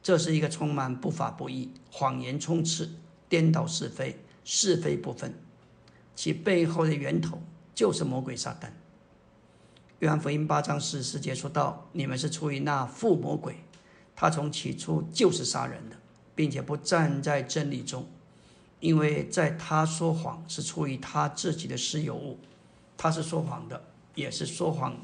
[0.01, 2.89] 这是一个充满不法不义、谎言充斥、
[3.29, 5.35] 颠倒是非、是非不分，
[6.15, 7.39] 其背后的源头
[7.75, 8.69] 就是魔鬼撒旦。
[9.99, 13.57] 约翰福音八章十四节说道：“你们是出于那父魔鬼，
[14.15, 15.95] 他从起初就是杀人的，
[16.35, 18.07] 并且不站在真理中，
[18.79, 22.39] 因为在他说谎是出于他自己的私有物。”
[22.97, 24.95] 他是说谎的，也是说谎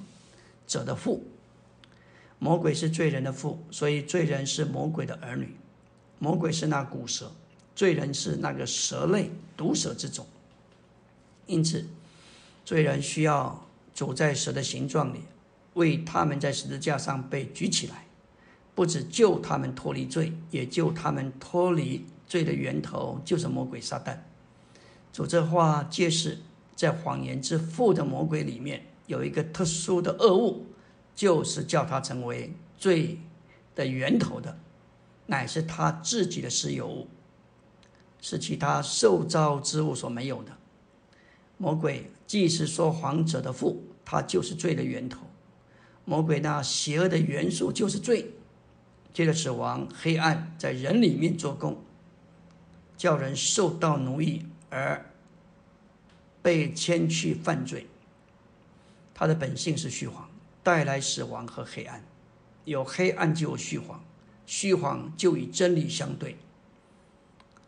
[0.68, 1.24] 者的父。
[2.38, 5.56] 魔鬼是罪人的父，所以罪人是魔鬼的儿女。
[6.20, 7.32] 魔鬼是那古蛇，
[7.76, 10.28] 罪人是那个蛇类毒蛇之种。
[11.48, 11.88] 因此，
[12.63, 15.22] 罪人需要走在蛇的形状里，
[15.74, 18.06] 为他们在十字架上被举起来，
[18.78, 24.20] 不止救他们脱离罪，也救他们脱离罪的源头，就是魔鬼撒旦。
[25.12, 26.38] 主这话揭示。
[26.76, 30.68] 在谎言之父的魔鬼里面有一个特殊的恶物，
[31.16, 33.18] 就是叫他成为罪
[33.74, 34.60] 的源头的，
[35.26, 37.08] 乃是他自己的私有物，
[38.22, 40.52] 是其他受造之物所没有的。
[41.58, 45.26] 魔鬼既是说谎者的父，他就是罪的源头。
[46.06, 48.36] 魔鬼那邪恶的元素就是罪，
[49.17, 51.82] 借着死亡、黑暗在人里面做工，
[52.95, 55.03] 叫人受到奴役而。
[56.43, 57.88] 被牵去犯罪，
[59.15, 60.30] 他的本性是虚谎，
[60.62, 62.03] 带来死亡和黑暗。
[62.65, 64.06] 有黑暗就有虚谎，
[64.45, 66.38] 虚谎就与真理相对。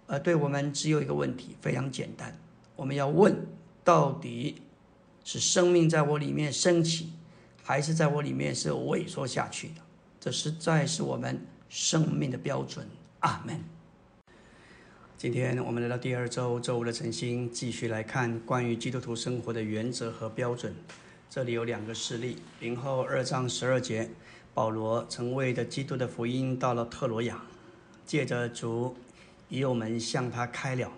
[0.05, 2.37] 而对我们只有一个问题，非常简单：
[2.75, 3.35] 我们要问，
[3.83, 4.61] 到底
[5.23, 7.13] 是生命在我里面升起，
[7.63, 9.81] 还是在我里面是萎缩下去的？
[10.19, 12.85] 这实在是我们生命的标准。
[13.21, 13.63] 阿门。
[15.17, 20.75] 今天我们来到第二周周五的晨星，继续来看关于基督徒生活的原则和标准。
[21.29, 24.09] 这里有两个事例：零后二章十二节，
[24.53, 27.41] 保罗曾为的基督的福音到了特罗亚，
[28.05, 28.97] 借着主
[29.47, 30.91] 已有门向他开了。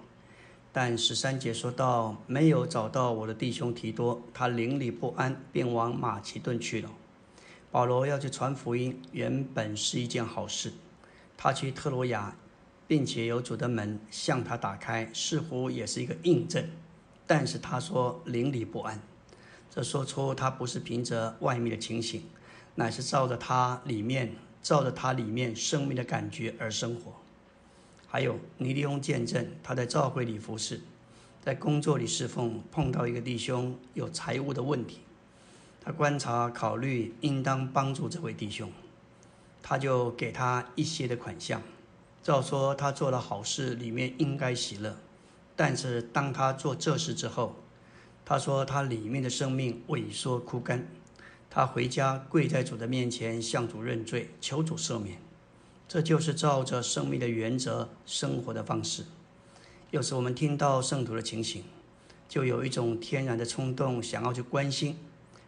[0.73, 6.89] 但十三节说到，没有找到我的弟兄提多，他邻里不安，便往马其顿去了。
[7.71, 10.73] 保罗要去传福音，原本是一件好事。
[11.35, 12.35] 他去特罗亚。
[12.87, 16.69] 并且有主的门向他打开，似乎也是一个印证。
[17.25, 19.01] 但是他说邻里不安，
[19.69, 22.21] 这说出他不是凭着外面的情形，
[22.75, 27.13] 乃是照着他里面、照着他里面生命的感觉而生活。
[28.07, 30.81] 还有尼利翁见证他在教会里服侍，
[31.41, 34.99] 在工作里侍奉，碰到一个弟兄有财务的问题，
[35.83, 38.71] 他观察考虑应当帮助这位弟兄，
[39.63, 41.61] 他就给他一些的款项。
[42.21, 44.95] 照说他做了好事，里面应该喜乐。
[45.55, 47.55] 但是当他做这事之后，
[48.23, 50.87] 他说他里面的生命萎缩枯干。
[51.49, 55.17] 他回家跪在主的面前，向主认罪，求主赦免。
[55.87, 59.03] 这就是照着生命的原则生活的方式。
[59.89, 61.65] 有时我们听到圣徒的情形，
[62.29, 64.97] 就有一种天然的冲动，想要去关心，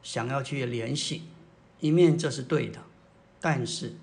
[0.03, 1.23] 想要去联系。
[1.79, 2.79] 一面这是对的，
[3.41, 3.95] 但是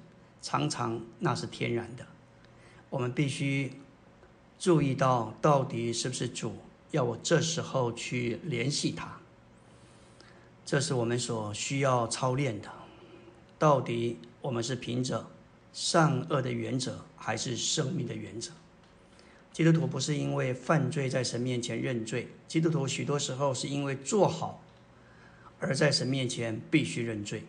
[0.43, 2.05] 常常那是天然的。
[2.91, 3.73] 我们必须
[4.59, 6.57] 注意到，到底是不是主
[6.91, 9.21] 要我这时候去联系他？
[10.67, 12.69] 这是我们所需要操练的。
[13.59, 15.31] 到底我们是凭着
[15.73, 18.53] 善恶的原则，还是生命的原则？
[19.53, 24.63] 基督徒不是因为犯罪在神面前认罪，基督徒许多时候是因为做好
[25.61, 27.45] 而在神面前必须认罪。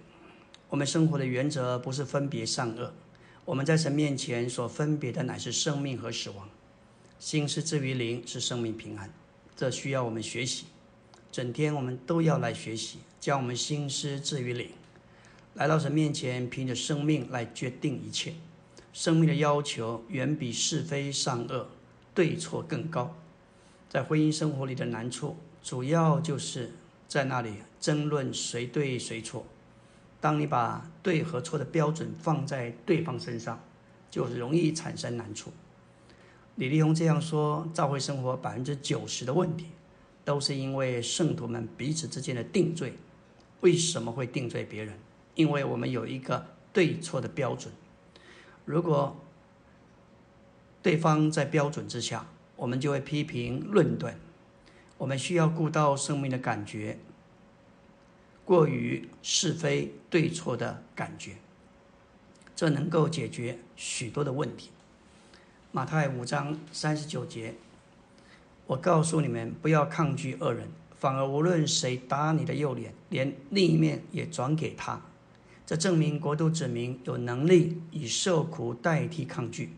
[0.70, 2.94] 我们生活的原则不是分别善恶。
[3.44, 6.48] 我们在神面前所分别的乃是生命和死亡，
[7.18, 9.12] 心是至于灵，是生命平安。
[9.56, 10.66] 这需要我们学习，
[11.32, 14.70] 整天我们都要来学习，将我们心思置于灵，
[15.56, 18.34] 来到神面前，凭着生命来决定一切。
[18.94, 21.70] 生命的要求远比是非善恶、
[22.14, 23.16] 对错更高。
[23.90, 26.72] 在婚姻生活里的难处，主要就是
[27.12, 29.46] 在那里争论谁对谁错。
[30.22, 33.62] 当你把对和错的标准放在对方身上，
[34.10, 35.52] 就容易产生难处。
[36.56, 39.66] 李立宏这样说：，教会生活百分之九十的问题，
[40.24, 42.94] 都是因为圣徒们彼此之间的定罪。
[43.60, 44.98] 为什么会定罪别人？
[45.36, 47.74] 因为我们有一个对错的标准。
[48.64, 49.18] 如果
[50.82, 54.18] 对方在标准之下，我们就会批评论断。
[55.02, 57.00] 我们需要顾到生命的感觉。
[58.46, 61.38] 过于是非对错的感觉，
[62.56, 64.70] 这能够解决许多的问题。
[65.72, 67.56] 马太五章三十九节，
[68.68, 70.68] 我告诉你们，不要抗拒恶人，
[71.00, 75.02] 反而无论谁打你的右脸，连另一面也转给他。
[75.66, 79.72] 这证明国度子民有能力以受苦代替抗拒，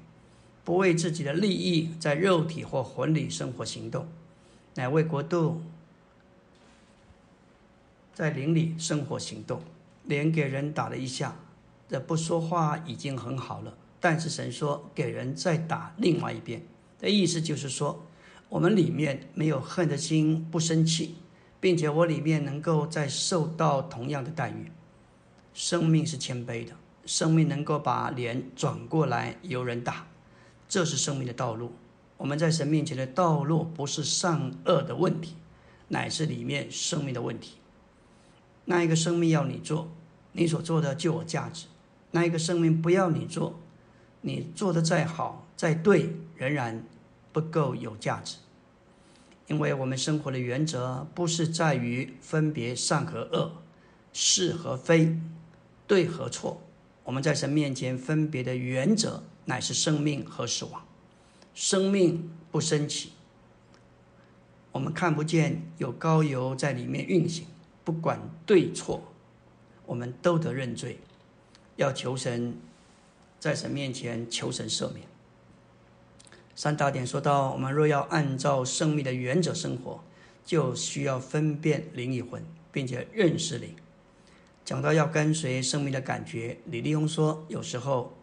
[0.65, 4.05] 不为自己的利益在肉体或魂里生活行动，
[4.75, 5.61] 乃为国度
[8.13, 9.61] 在灵里生活行动。
[10.05, 11.33] 连给人打了一下，
[11.87, 13.73] 这不说话已经很好了。
[14.01, 16.61] 但是神说，给人再打另外一边，
[16.99, 18.05] 的意思就是说，
[18.49, 21.15] 我们里面没有恨的心，不生气，
[21.61, 24.69] 并且我里面能够再受到同样的待遇。
[25.53, 26.73] 生命是谦卑的，
[27.05, 30.05] 生命能够把脸转过来由人打，
[30.67, 31.71] 这是生命的道路。
[32.23, 35.35] 我们在神面前的道路不是善恶的问题，
[35.89, 37.57] 乃是里面生命的问题。
[38.63, 39.91] 那一个生命要你做，
[40.31, 41.65] 你所做的就有价值；
[42.11, 43.59] 那一个生命不要你做，
[44.21, 46.85] 你做的再好再对，仍然
[47.33, 48.37] 不够有价值。
[49.47, 53.51] 因为我们生活的原则不是在于分别善和恶、
[54.13, 55.19] 是和非、
[55.85, 56.61] 对和错。
[57.03, 60.81] 我们在神面前分别的原则乃是生命和死亡。
[61.53, 63.11] 生命不升起，
[64.71, 67.45] 我们看不见有高油在里面运行。
[67.83, 69.03] 不管对错，
[69.85, 70.99] 我们都得认罪，
[71.75, 72.55] 要求神
[73.39, 75.05] 在神面前求神赦免。
[76.55, 80.03] 三大点说到，我们若要按照生命的原则生活，
[80.45, 83.75] 就需要分辨灵与魂，并且认识灵。
[84.63, 88.15] 讲到要跟随生命的感觉，李立庸说，有时候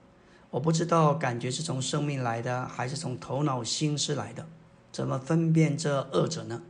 [0.51, 4.47] 我不知道感觉是从生命来的，还是从头脑心思来的，
[4.91, 6.63] 怎么分辨这二者呢？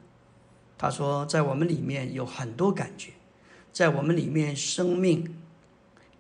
[0.76, 3.12] 他说，在我们里面有很多感觉，
[3.72, 5.36] 在我们里面，生命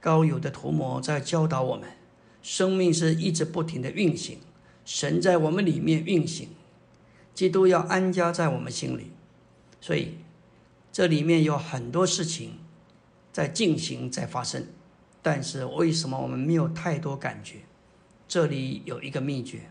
[0.00, 1.90] 高有的涂抹在教导我们，
[2.42, 4.38] 生命是一直不停的运行，
[4.84, 6.48] 神在我们里面运行，
[7.34, 9.12] 基督要安家在我们心里，
[9.80, 10.16] 所以
[10.90, 12.58] 这里面有很多事情
[13.32, 14.66] 在进行，在发生，
[15.22, 17.58] 但是为什么我们没有太多感觉？
[18.26, 19.70] 这里有一个秘诀，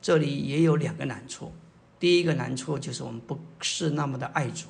[0.00, 1.52] 这里也有两个难处。
[1.98, 4.66] 第一个难处就是我们不是那么的爱主。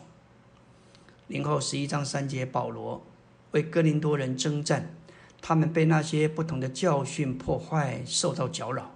[1.27, 3.05] 零后十一章三节，保罗
[3.51, 4.95] 为哥林多人征战，
[5.43, 8.93] 他们被那些不同的教训破坏，受到搅扰。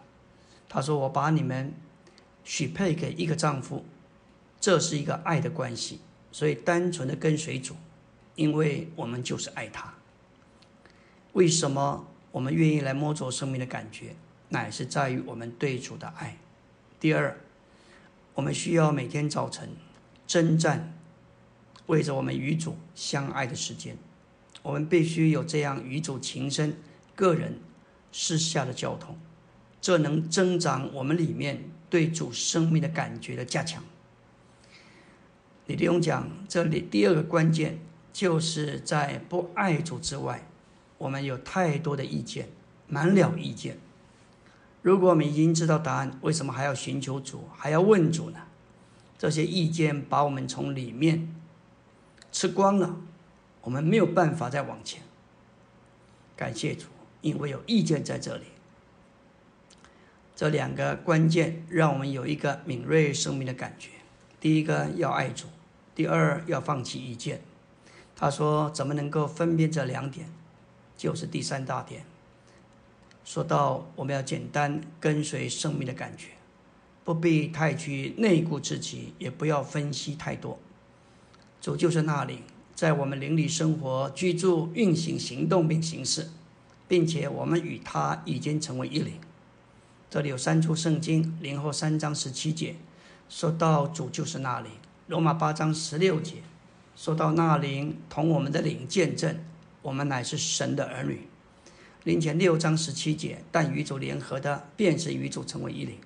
[0.69, 1.75] 他说：“我把你们
[2.45, 3.85] 许配给一个丈夫，
[4.61, 6.01] 这是一个爱的关系，
[6.31, 7.75] 所以单纯的跟随主，
[8.37, 9.93] 因为我们就是爱他。
[11.33, 14.17] 为什么我们愿意来摸着生命的感觉，
[14.49, 16.37] 乃是在于我们对主的爱。
[16.99, 17.39] 第二。”
[18.33, 19.69] 我们需要每天早晨
[20.27, 20.95] 征战，
[21.87, 23.99] 为着我们与主相爱的时间。
[24.63, 26.79] 我们必须有这样与主情深、
[27.15, 27.59] 个人
[28.13, 29.19] 私下的交通，
[29.81, 33.83] 这能增长我们里面对主生命的感觉的加强。
[35.67, 37.81] 李立勇讲，这里第二个关键
[38.13, 40.49] 就是在不爱主之外，
[41.01, 42.51] 我们有太多的意见，
[42.87, 43.79] 满了意见。
[44.83, 48.41] 如果我们已经知道答案，为什么还要寻求主，还要问主呢？
[49.19, 51.35] 这些意见把我们从里面
[52.31, 52.97] 吃光了，
[53.63, 55.01] 我们没有办法再往前。
[56.37, 56.89] 感谢主，
[57.23, 58.45] 因为有意见在这里。
[60.37, 63.89] 这两个关键让我们有一个敏锐生命的感觉：
[64.39, 65.47] 第一个要爱主，
[65.95, 67.41] 第二要放弃意见。
[68.15, 70.29] 他说：“怎么能够分辨这两点？
[71.01, 72.05] 就是第三大点。”
[73.25, 76.27] 说到我们要简单跟随生命的感觉，
[77.05, 80.59] 不必太去内顾自己，也不要分析太多。
[81.61, 82.43] 主就是那里，
[82.75, 86.29] 在我们灵里生活、居住、运行、行动并行事，
[86.87, 89.15] 并且我们与他已经成为一灵。
[90.11, 92.75] 这里有三处圣经，零后三章十七节，
[93.29, 94.71] 说到主就是那里；
[95.07, 96.37] 罗马八章十六节，
[96.97, 99.39] 说到那灵同我们的灵见证，
[99.83, 101.27] 我们乃是神的儿女。
[102.05, 105.97] 灵前六章十七节，但与主联合的，便是与主成为一灵。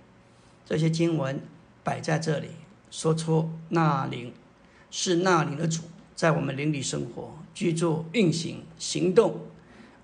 [0.65, 1.41] 这些经文
[1.83, 2.49] 摆在这里，
[2.91, 4.33] 说出那灵
[4.91, 5.83] 是那灵的主，
[6.15, 9.41] 在我们灵里生活、居住、运行、行动。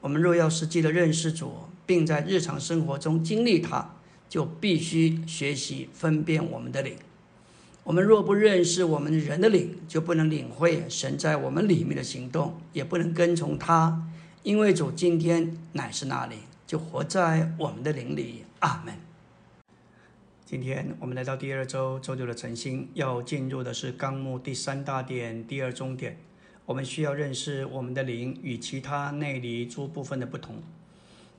[0.00, 1.52] 我们若要实际的认识主，
[1.86, 3.96] 并在日常生活中经历他，
[4.28, 6.96] 就必须学习分辨我们的灵。
[7.90, 14.08] 我们若不认识我们人的灵，就不能领会神在我们里面的行动，也不能跟从他。
[14.44, 16.36] 因为主今天乃是那里，
[16.68, 18.44] 就活在我们的灵里。
[18.60, 18.94] 阿门。
[20.46, 26.16] 今天我们来到第二周周六的晨星，要进入的是纲目第三大点第二中点。
[26.66, 30.62] 我们需要认识我们的灵与其他内里诸部分的不同。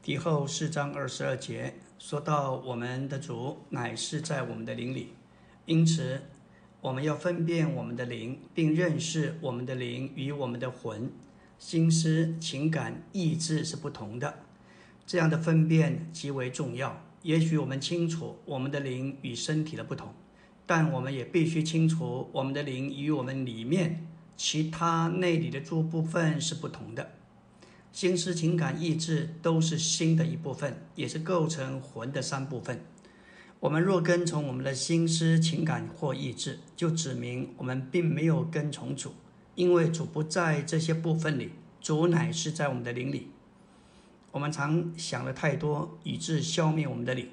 [0.04, 5.14] 题后四章二十二节说到，我们的主乃是在我们的灵里，
[5.66, 6.22] 因此，
[6.82, 11.12] 我们要分辨我们的灵，并认识我们的灵与我们的魂、
[11.60, 14.40] 心思、情感、意志是不同的。
[15.06, 17.04] 这样的分辨极为重要。
[17.22, 20.12] 也许我们清楚我们的灵与身体的不同，
[20.66, 27.12] 但我们也必须清楚我们的灵与我们里面其他内里的诸部分是不同的。
[27.92, 32.82] 心思、情感、意志都是心的一部分，也是构成魂的三部分。
[33.62, 39.14] 我们若跟从我们的心思、情感或意志，就指明我们并没有跟从主，
[39.54, 43.30] 因为主不在这些部分里，主乃是在我们的灵里。
[44.32, 47.30] 我们常想的太多，以致消灭我们的灵。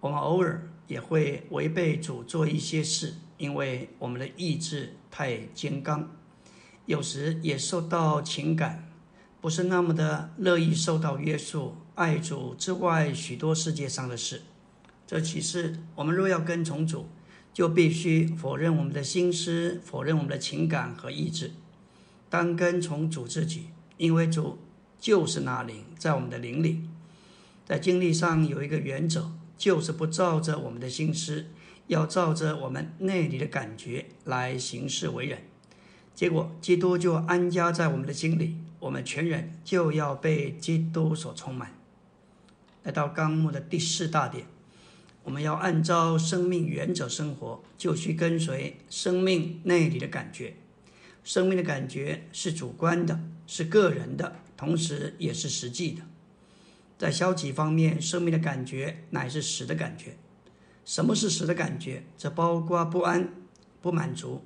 [0.00, 6.10] 我们偶尔也会违背主做一些事，因为我们的意志太坚刚，
[6.86, 8.90] 有时也受到情感，
[9.40, 14.42] 不是那么的乐意受到约束，爱主之外许多世界上的事。
[15.06, 17.06] 这启示，我们若要跟从主，
[17.52, 21.52] 就必须否认我们的心思，否认我们的情感和意志，
[22.30, 24.58] 当跟从主自己，因为主
[24.98, 26.88] 就是那灵，在我们的灵里。
[27.66, 31.46] 在经历上有一个原则，就是不照着我们的心思，
[31.86, 35.38] 要照着我们内里的感觉来行事为人。
[36.14, 41.74] 结果，基督就安家在我们的心里，我们全人就要被基督所充满。
[42.82, 44.46] 来到纲目的第四大点。
[45.24, 50.54] 我们要按照生命原则生活，就需跟随生命内里的感觉。
[51.24, 56.02] 生命的感觉是主观的，是个人的，同时也是实际的。
[56.98, 60.16] 在消极方面，生命的感觉乃是死的感觉。
[60.84, 62.04] 什么是死的感觉？
[62.18, 63.32] 这包括不安、
[63.80, 64.42] 不满足、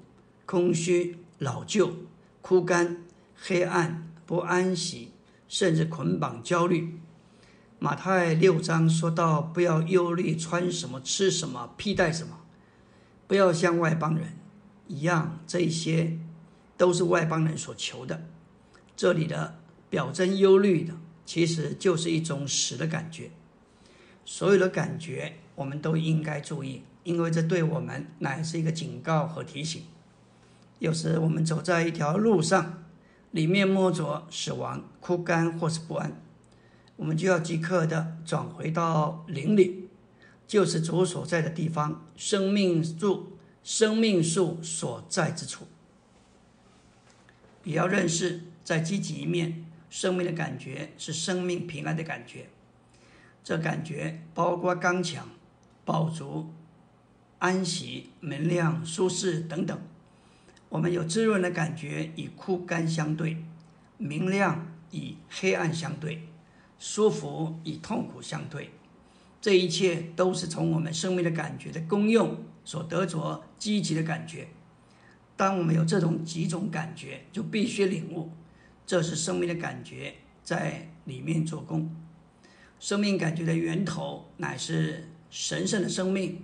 [0.46, 1.92] 空虚、老旧、
[2.40, 3.04] 枯干、
[3.36, 5.10] 黑暗、不安息，
[5.48, 7.00] 甚至捆绑、焦虑。
[7.80, 12.40] 马太六章说到：“不要忧虑穿什么、吃什么、披戴什么，
[13.28, 14.36] 不要像外邦人
[14.88, 15.38] 一样。
[15.46, 16.18] 这些
[16.76, 18.24] 都是外邦人所求的。
[18.96, 23.30] 这里的表征忧虑的，其实就是一种死的感觉。
[24.24, 29.82] 所有的感觉，我们都应该注意，因为这对我们乃是一个警告和提醒。
[30.80, 32.82] 有时我们走在一条路上，
[33.30, 36.20] 里面摸着死亡、枯干或是不安。”
[36.98, 39.88] 我们就要即刻的转回到灵里，
[40.48, 45.68] 就是主所在的地方，生命树、生命树所在之处。
[47.62, 52.48] 也要认识，在积极一面，生命的感觉是生命平安的感觉。
[53.44, 55.28] 这感觉包括刚强、
[55.84, 56.52] 饱足、
[57.38, 59.80] 安息、明亮、舒适等等。
[60.68, 63.36] 我们有滋润的感觉，与枯干相对；
[63.98, 66.26] 明亮与黑暗相对。
[66.78, 68.70] 舒服与痛苦相对，
[69.40, 74.48] 这一切都是从我们生命的感觉的功用所得着积极的感觉。
[75.36, 78.30] 当我们有这种几种感觉，就必须领悟，
[78.86, 81.94] 这是生命的感觉在里面做工。
[82.80, 86.42] 生命感觉的源头乃是神圣的生命，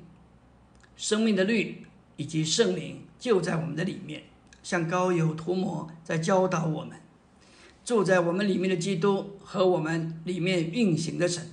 [0.97, 4.25] 生命的律以及圣灵就在我们的里面，
[4.63, 6.99] 像膏油涂抹，在教导我们。
[7.85, 11.51] 住在我们里面的基督和我们里面运行的神，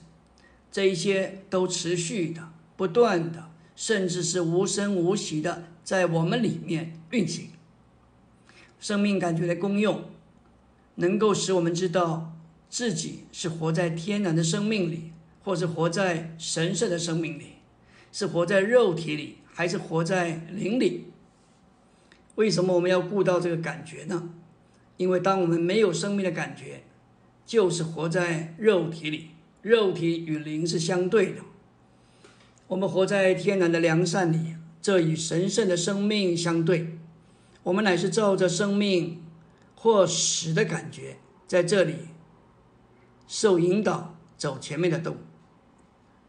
[0.71, 7.49] 这一些都持续的、不断的，甚至是无声无息的在我们里面运行。
[8.79, 10.05] 生命感觉的功用，
[10.95, 12.33] 能够使我们知道
[12.69, 15.11] 自己是活在天然的生命里，
[15.43, 17.57] 或是活在神圣的生命里，
[18.11, 21.07] 是活在肉体里，还是活在灵里？
[22.35, 24.29] 为什么我们要顾到这个感觉呢？
[25.01, 26.83] 因为当我们没有生命的感觉，
[27.43, 29.31] 就是活在肉体里，
[29.63, 31.41] 肉体与灵是相对的。
[32.67, 36.99] 我们活在天然的良善里，这与神圣的生命相对。
[37.63, 39.23] 我们乃是照着生命
[39.73, 41.95] 或死的感觉，在这里
[43.27, 45.17] 受引导走前面的路，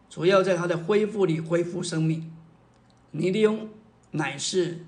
[0.08, 2.32] 主要在他的恢复里恢复生命。
[3.10, 3.68] 尼利翁
[4.12, 4.86] 乃是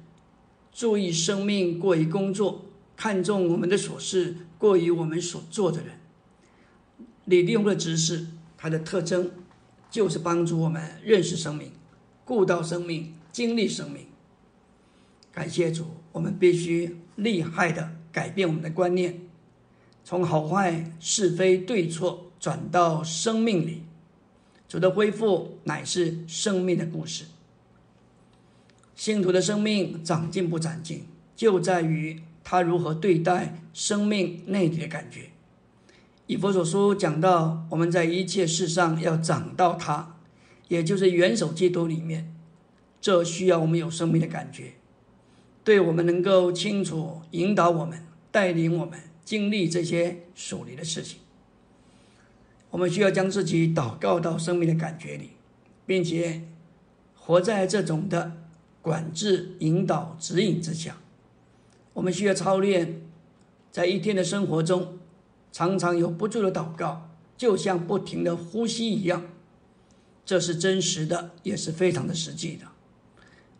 [0.73, 2.65] 注意生命过于工作。
[2.97, 5.99] 看重我们的所事过于我们所做的人，
[7.25, 9.33] 李利用的知识，它的特征
[9.91, 11.73] 就是帮助我们认识生命、
[12.25, 14.07] 顾到生命、经历生命。
[15.33, 19.21] 感谢主，我们必须厉害的改变我们的观念，
[20.05, 23.83] 从好坏、是非、对错转到生命里。
[24.69, 27.25] 主的恢复乃是生命的故事。
[28.95, 32.23] 信徒的生命长进不长进，就在于。
[32.45, 35.31] 他如何对待生命内里的感觉？
[36.27, 40.17] 以佛所书讲到，我们在一切事上要长到他，
[40.69, 42.35] 也就是元首基督里面，
[43.01, 44.75] 这需要我们有生命的感觉，
[45.63, 51.19] 对我们能够清楚引导我们、带领我们经历这些属灵的事情。
[52.71, 55.31] 我们需要将自己祷告到生命的感觉里，
[55.85, 56.43] 并且
[57.15, 58.33] 活在这种的
[58.81, 60.97] 管制、引导、指引之下。
[61.95, 63.01] 我们需要操练，
[63.73, 64.99] 在一天的生活中，
[65.51, 69.25] 常常有不住的祷告，就像不停的呼吸一样。
[70.27, 72.67] 这是真实的，也是非常的实际的。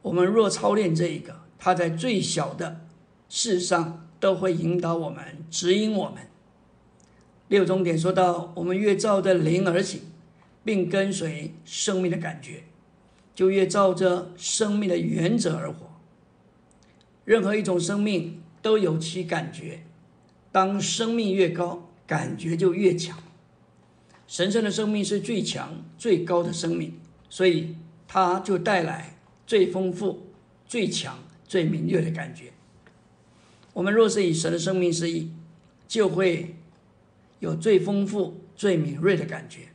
[0.03, 2.81] 我们若操练这一个，它在最小的
[3.29, 6.29] 事上都会引导我们、指引我们。
[7.49, 10.01] 六重点说到，我们越照着灵而行，
[10.65, 12.65] 并跟随生命的感觉，
[13.35, 15.94] 就越照着生命的原则而活。
[17.25, 19.85] 任何一种生命都有其感觉，
[20.53, 23.19] 当生命越高，感觉就越强。
[24.27, 26.99] 神圣的生命是最强、最高的生命，
[27.29, 30.27] 所以它就带来最丰富、
[30.67, 32.53] 最强、最敏锐的感觉。
[33.73, 35.31] 我们若是以神的生命示意，
[35.87, 36.57] 就会。
[37.41, 39.69] 有最丰富、最敏锐的感觉。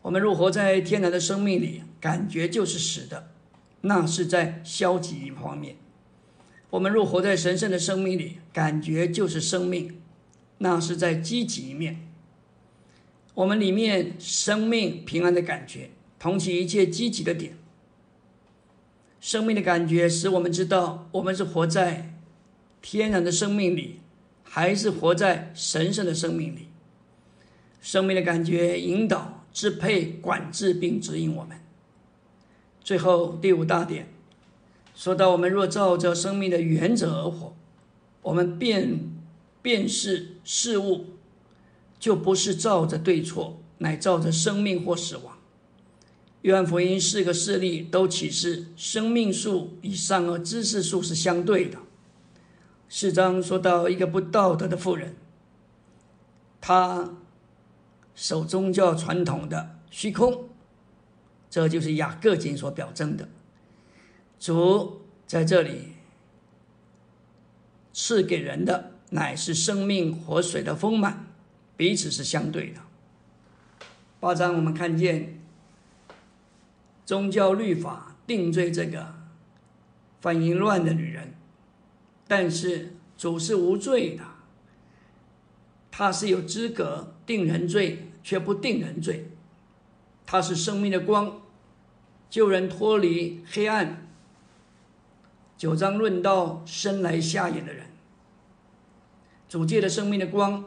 [0.00, 3.32] 我们若活在天然的生命里，感觉就是死的，
[3.82, 5.74] 那是在消极方面；
[6.70, 10.00] 我们若活在神圣的生命里，感觉就是生命，
[10.58, 12.06] 那是在积极一面。
[13.34, 17.56] 我们里面生命平安的感觉，同其一切积极的点。
[19.20, 22.14] 生命的感觉使我们知道，我们是活在
[22.82, 24.00] 天然的生命里。
[24.50, 26.68] 还是活在神圣的生命里，
[27.82, 31.60] 生命的感觉引导、支配、管制并指引我们。
[32.82, 34.08] 最后第五大点
[34.98, 37.54] 说到：我们若照着生命的原则而活，
[38.20, 39.12] 我们辨
[39.62, 41.04] 辨识事物，
[42.00, 45.38] 就不是照着对错，乃照着生命或死亡。
[46.42, 51.78] 约翰福音四个事例都启示，生命数与善恶知识数是相对的。
[52.88, 55.14] 四章说到一个不道德的妇人，
[56.60, 57.14] 她
[58.16, 60.48] 守宗教传统的虚空，
[61.48, 63.28] 这就是雅各经所表征的。
[64.38, 65.94] 主在这里
[67.92, 71.26] 赐给人的乃是生命活水的丰满，
[71.76, 72.80] 彼此是相对的。
[74.20, 75.40] 八章我们看见
[77.04, 79.14] 宗教律法定罪这个
[80.20, 81.34] 犯淫乱的女人。
[82.26, 84.22] 但是主是无罪的，
[85.90, 89.30] 他是有资格定人罪，却不定人罪。
[90.26, 91.40] 他是生命的光，
[92.28, 94.07] 救人脱离黑暗。
[95.58, 97.86] 九章论到生来瞎眼的人，
[99.48, 100.64] 主借的生命的光，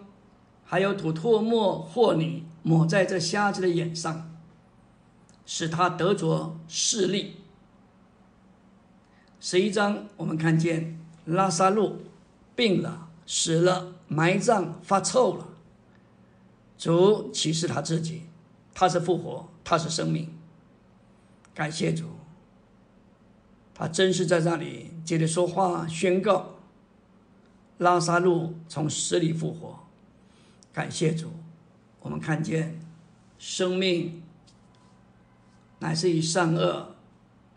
[0.63, 4.29] 还有吐唾沫或泥抹在这瞎子的眼上，
[5.45, 7.37] 使他得着视力。
[9.39, 10.99] 十一章我们看见。
[11.25, 11.99] 拉萨路
[12.55, 15.47] 病了，死了，埋葬，发臭了。
[16.79, 18.23] 主启示他自己，
[18.73, 20.35] 他是复活，他是生命。
[21.53, 22.07] 感谢主，
[23.81, 26.51] 他真是在那里接着说话，宣告
[27.79, 29.79] 拉萨路从死里复活。
[30.71, 31.31] 感谢主，
[32.01, 32.79] 我们看见
[33.39, 34.21] 生命
[35.79, 36.93] 乃是与善恶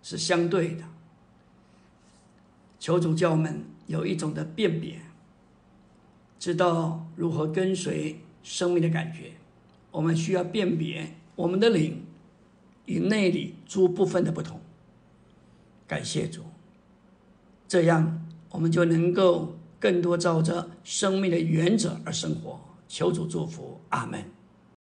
[0.03, 0.85] 是相对的。
[2.81, 5.03] 求主教我们有一种的辨别，
[6.39, 9.33] 知道如何跟随生命的感觉。
[9.91, 12.03] 我们需要辨别我们的灵
[12.87, 14.59] 与内里诸部分的不同。
[15.95, 16.42] 感谢主，
[17.68, 22.59] 这样我们就能够更多照着生命的原则而生活。
[22.88, 24.24] 求主祝福，阿门。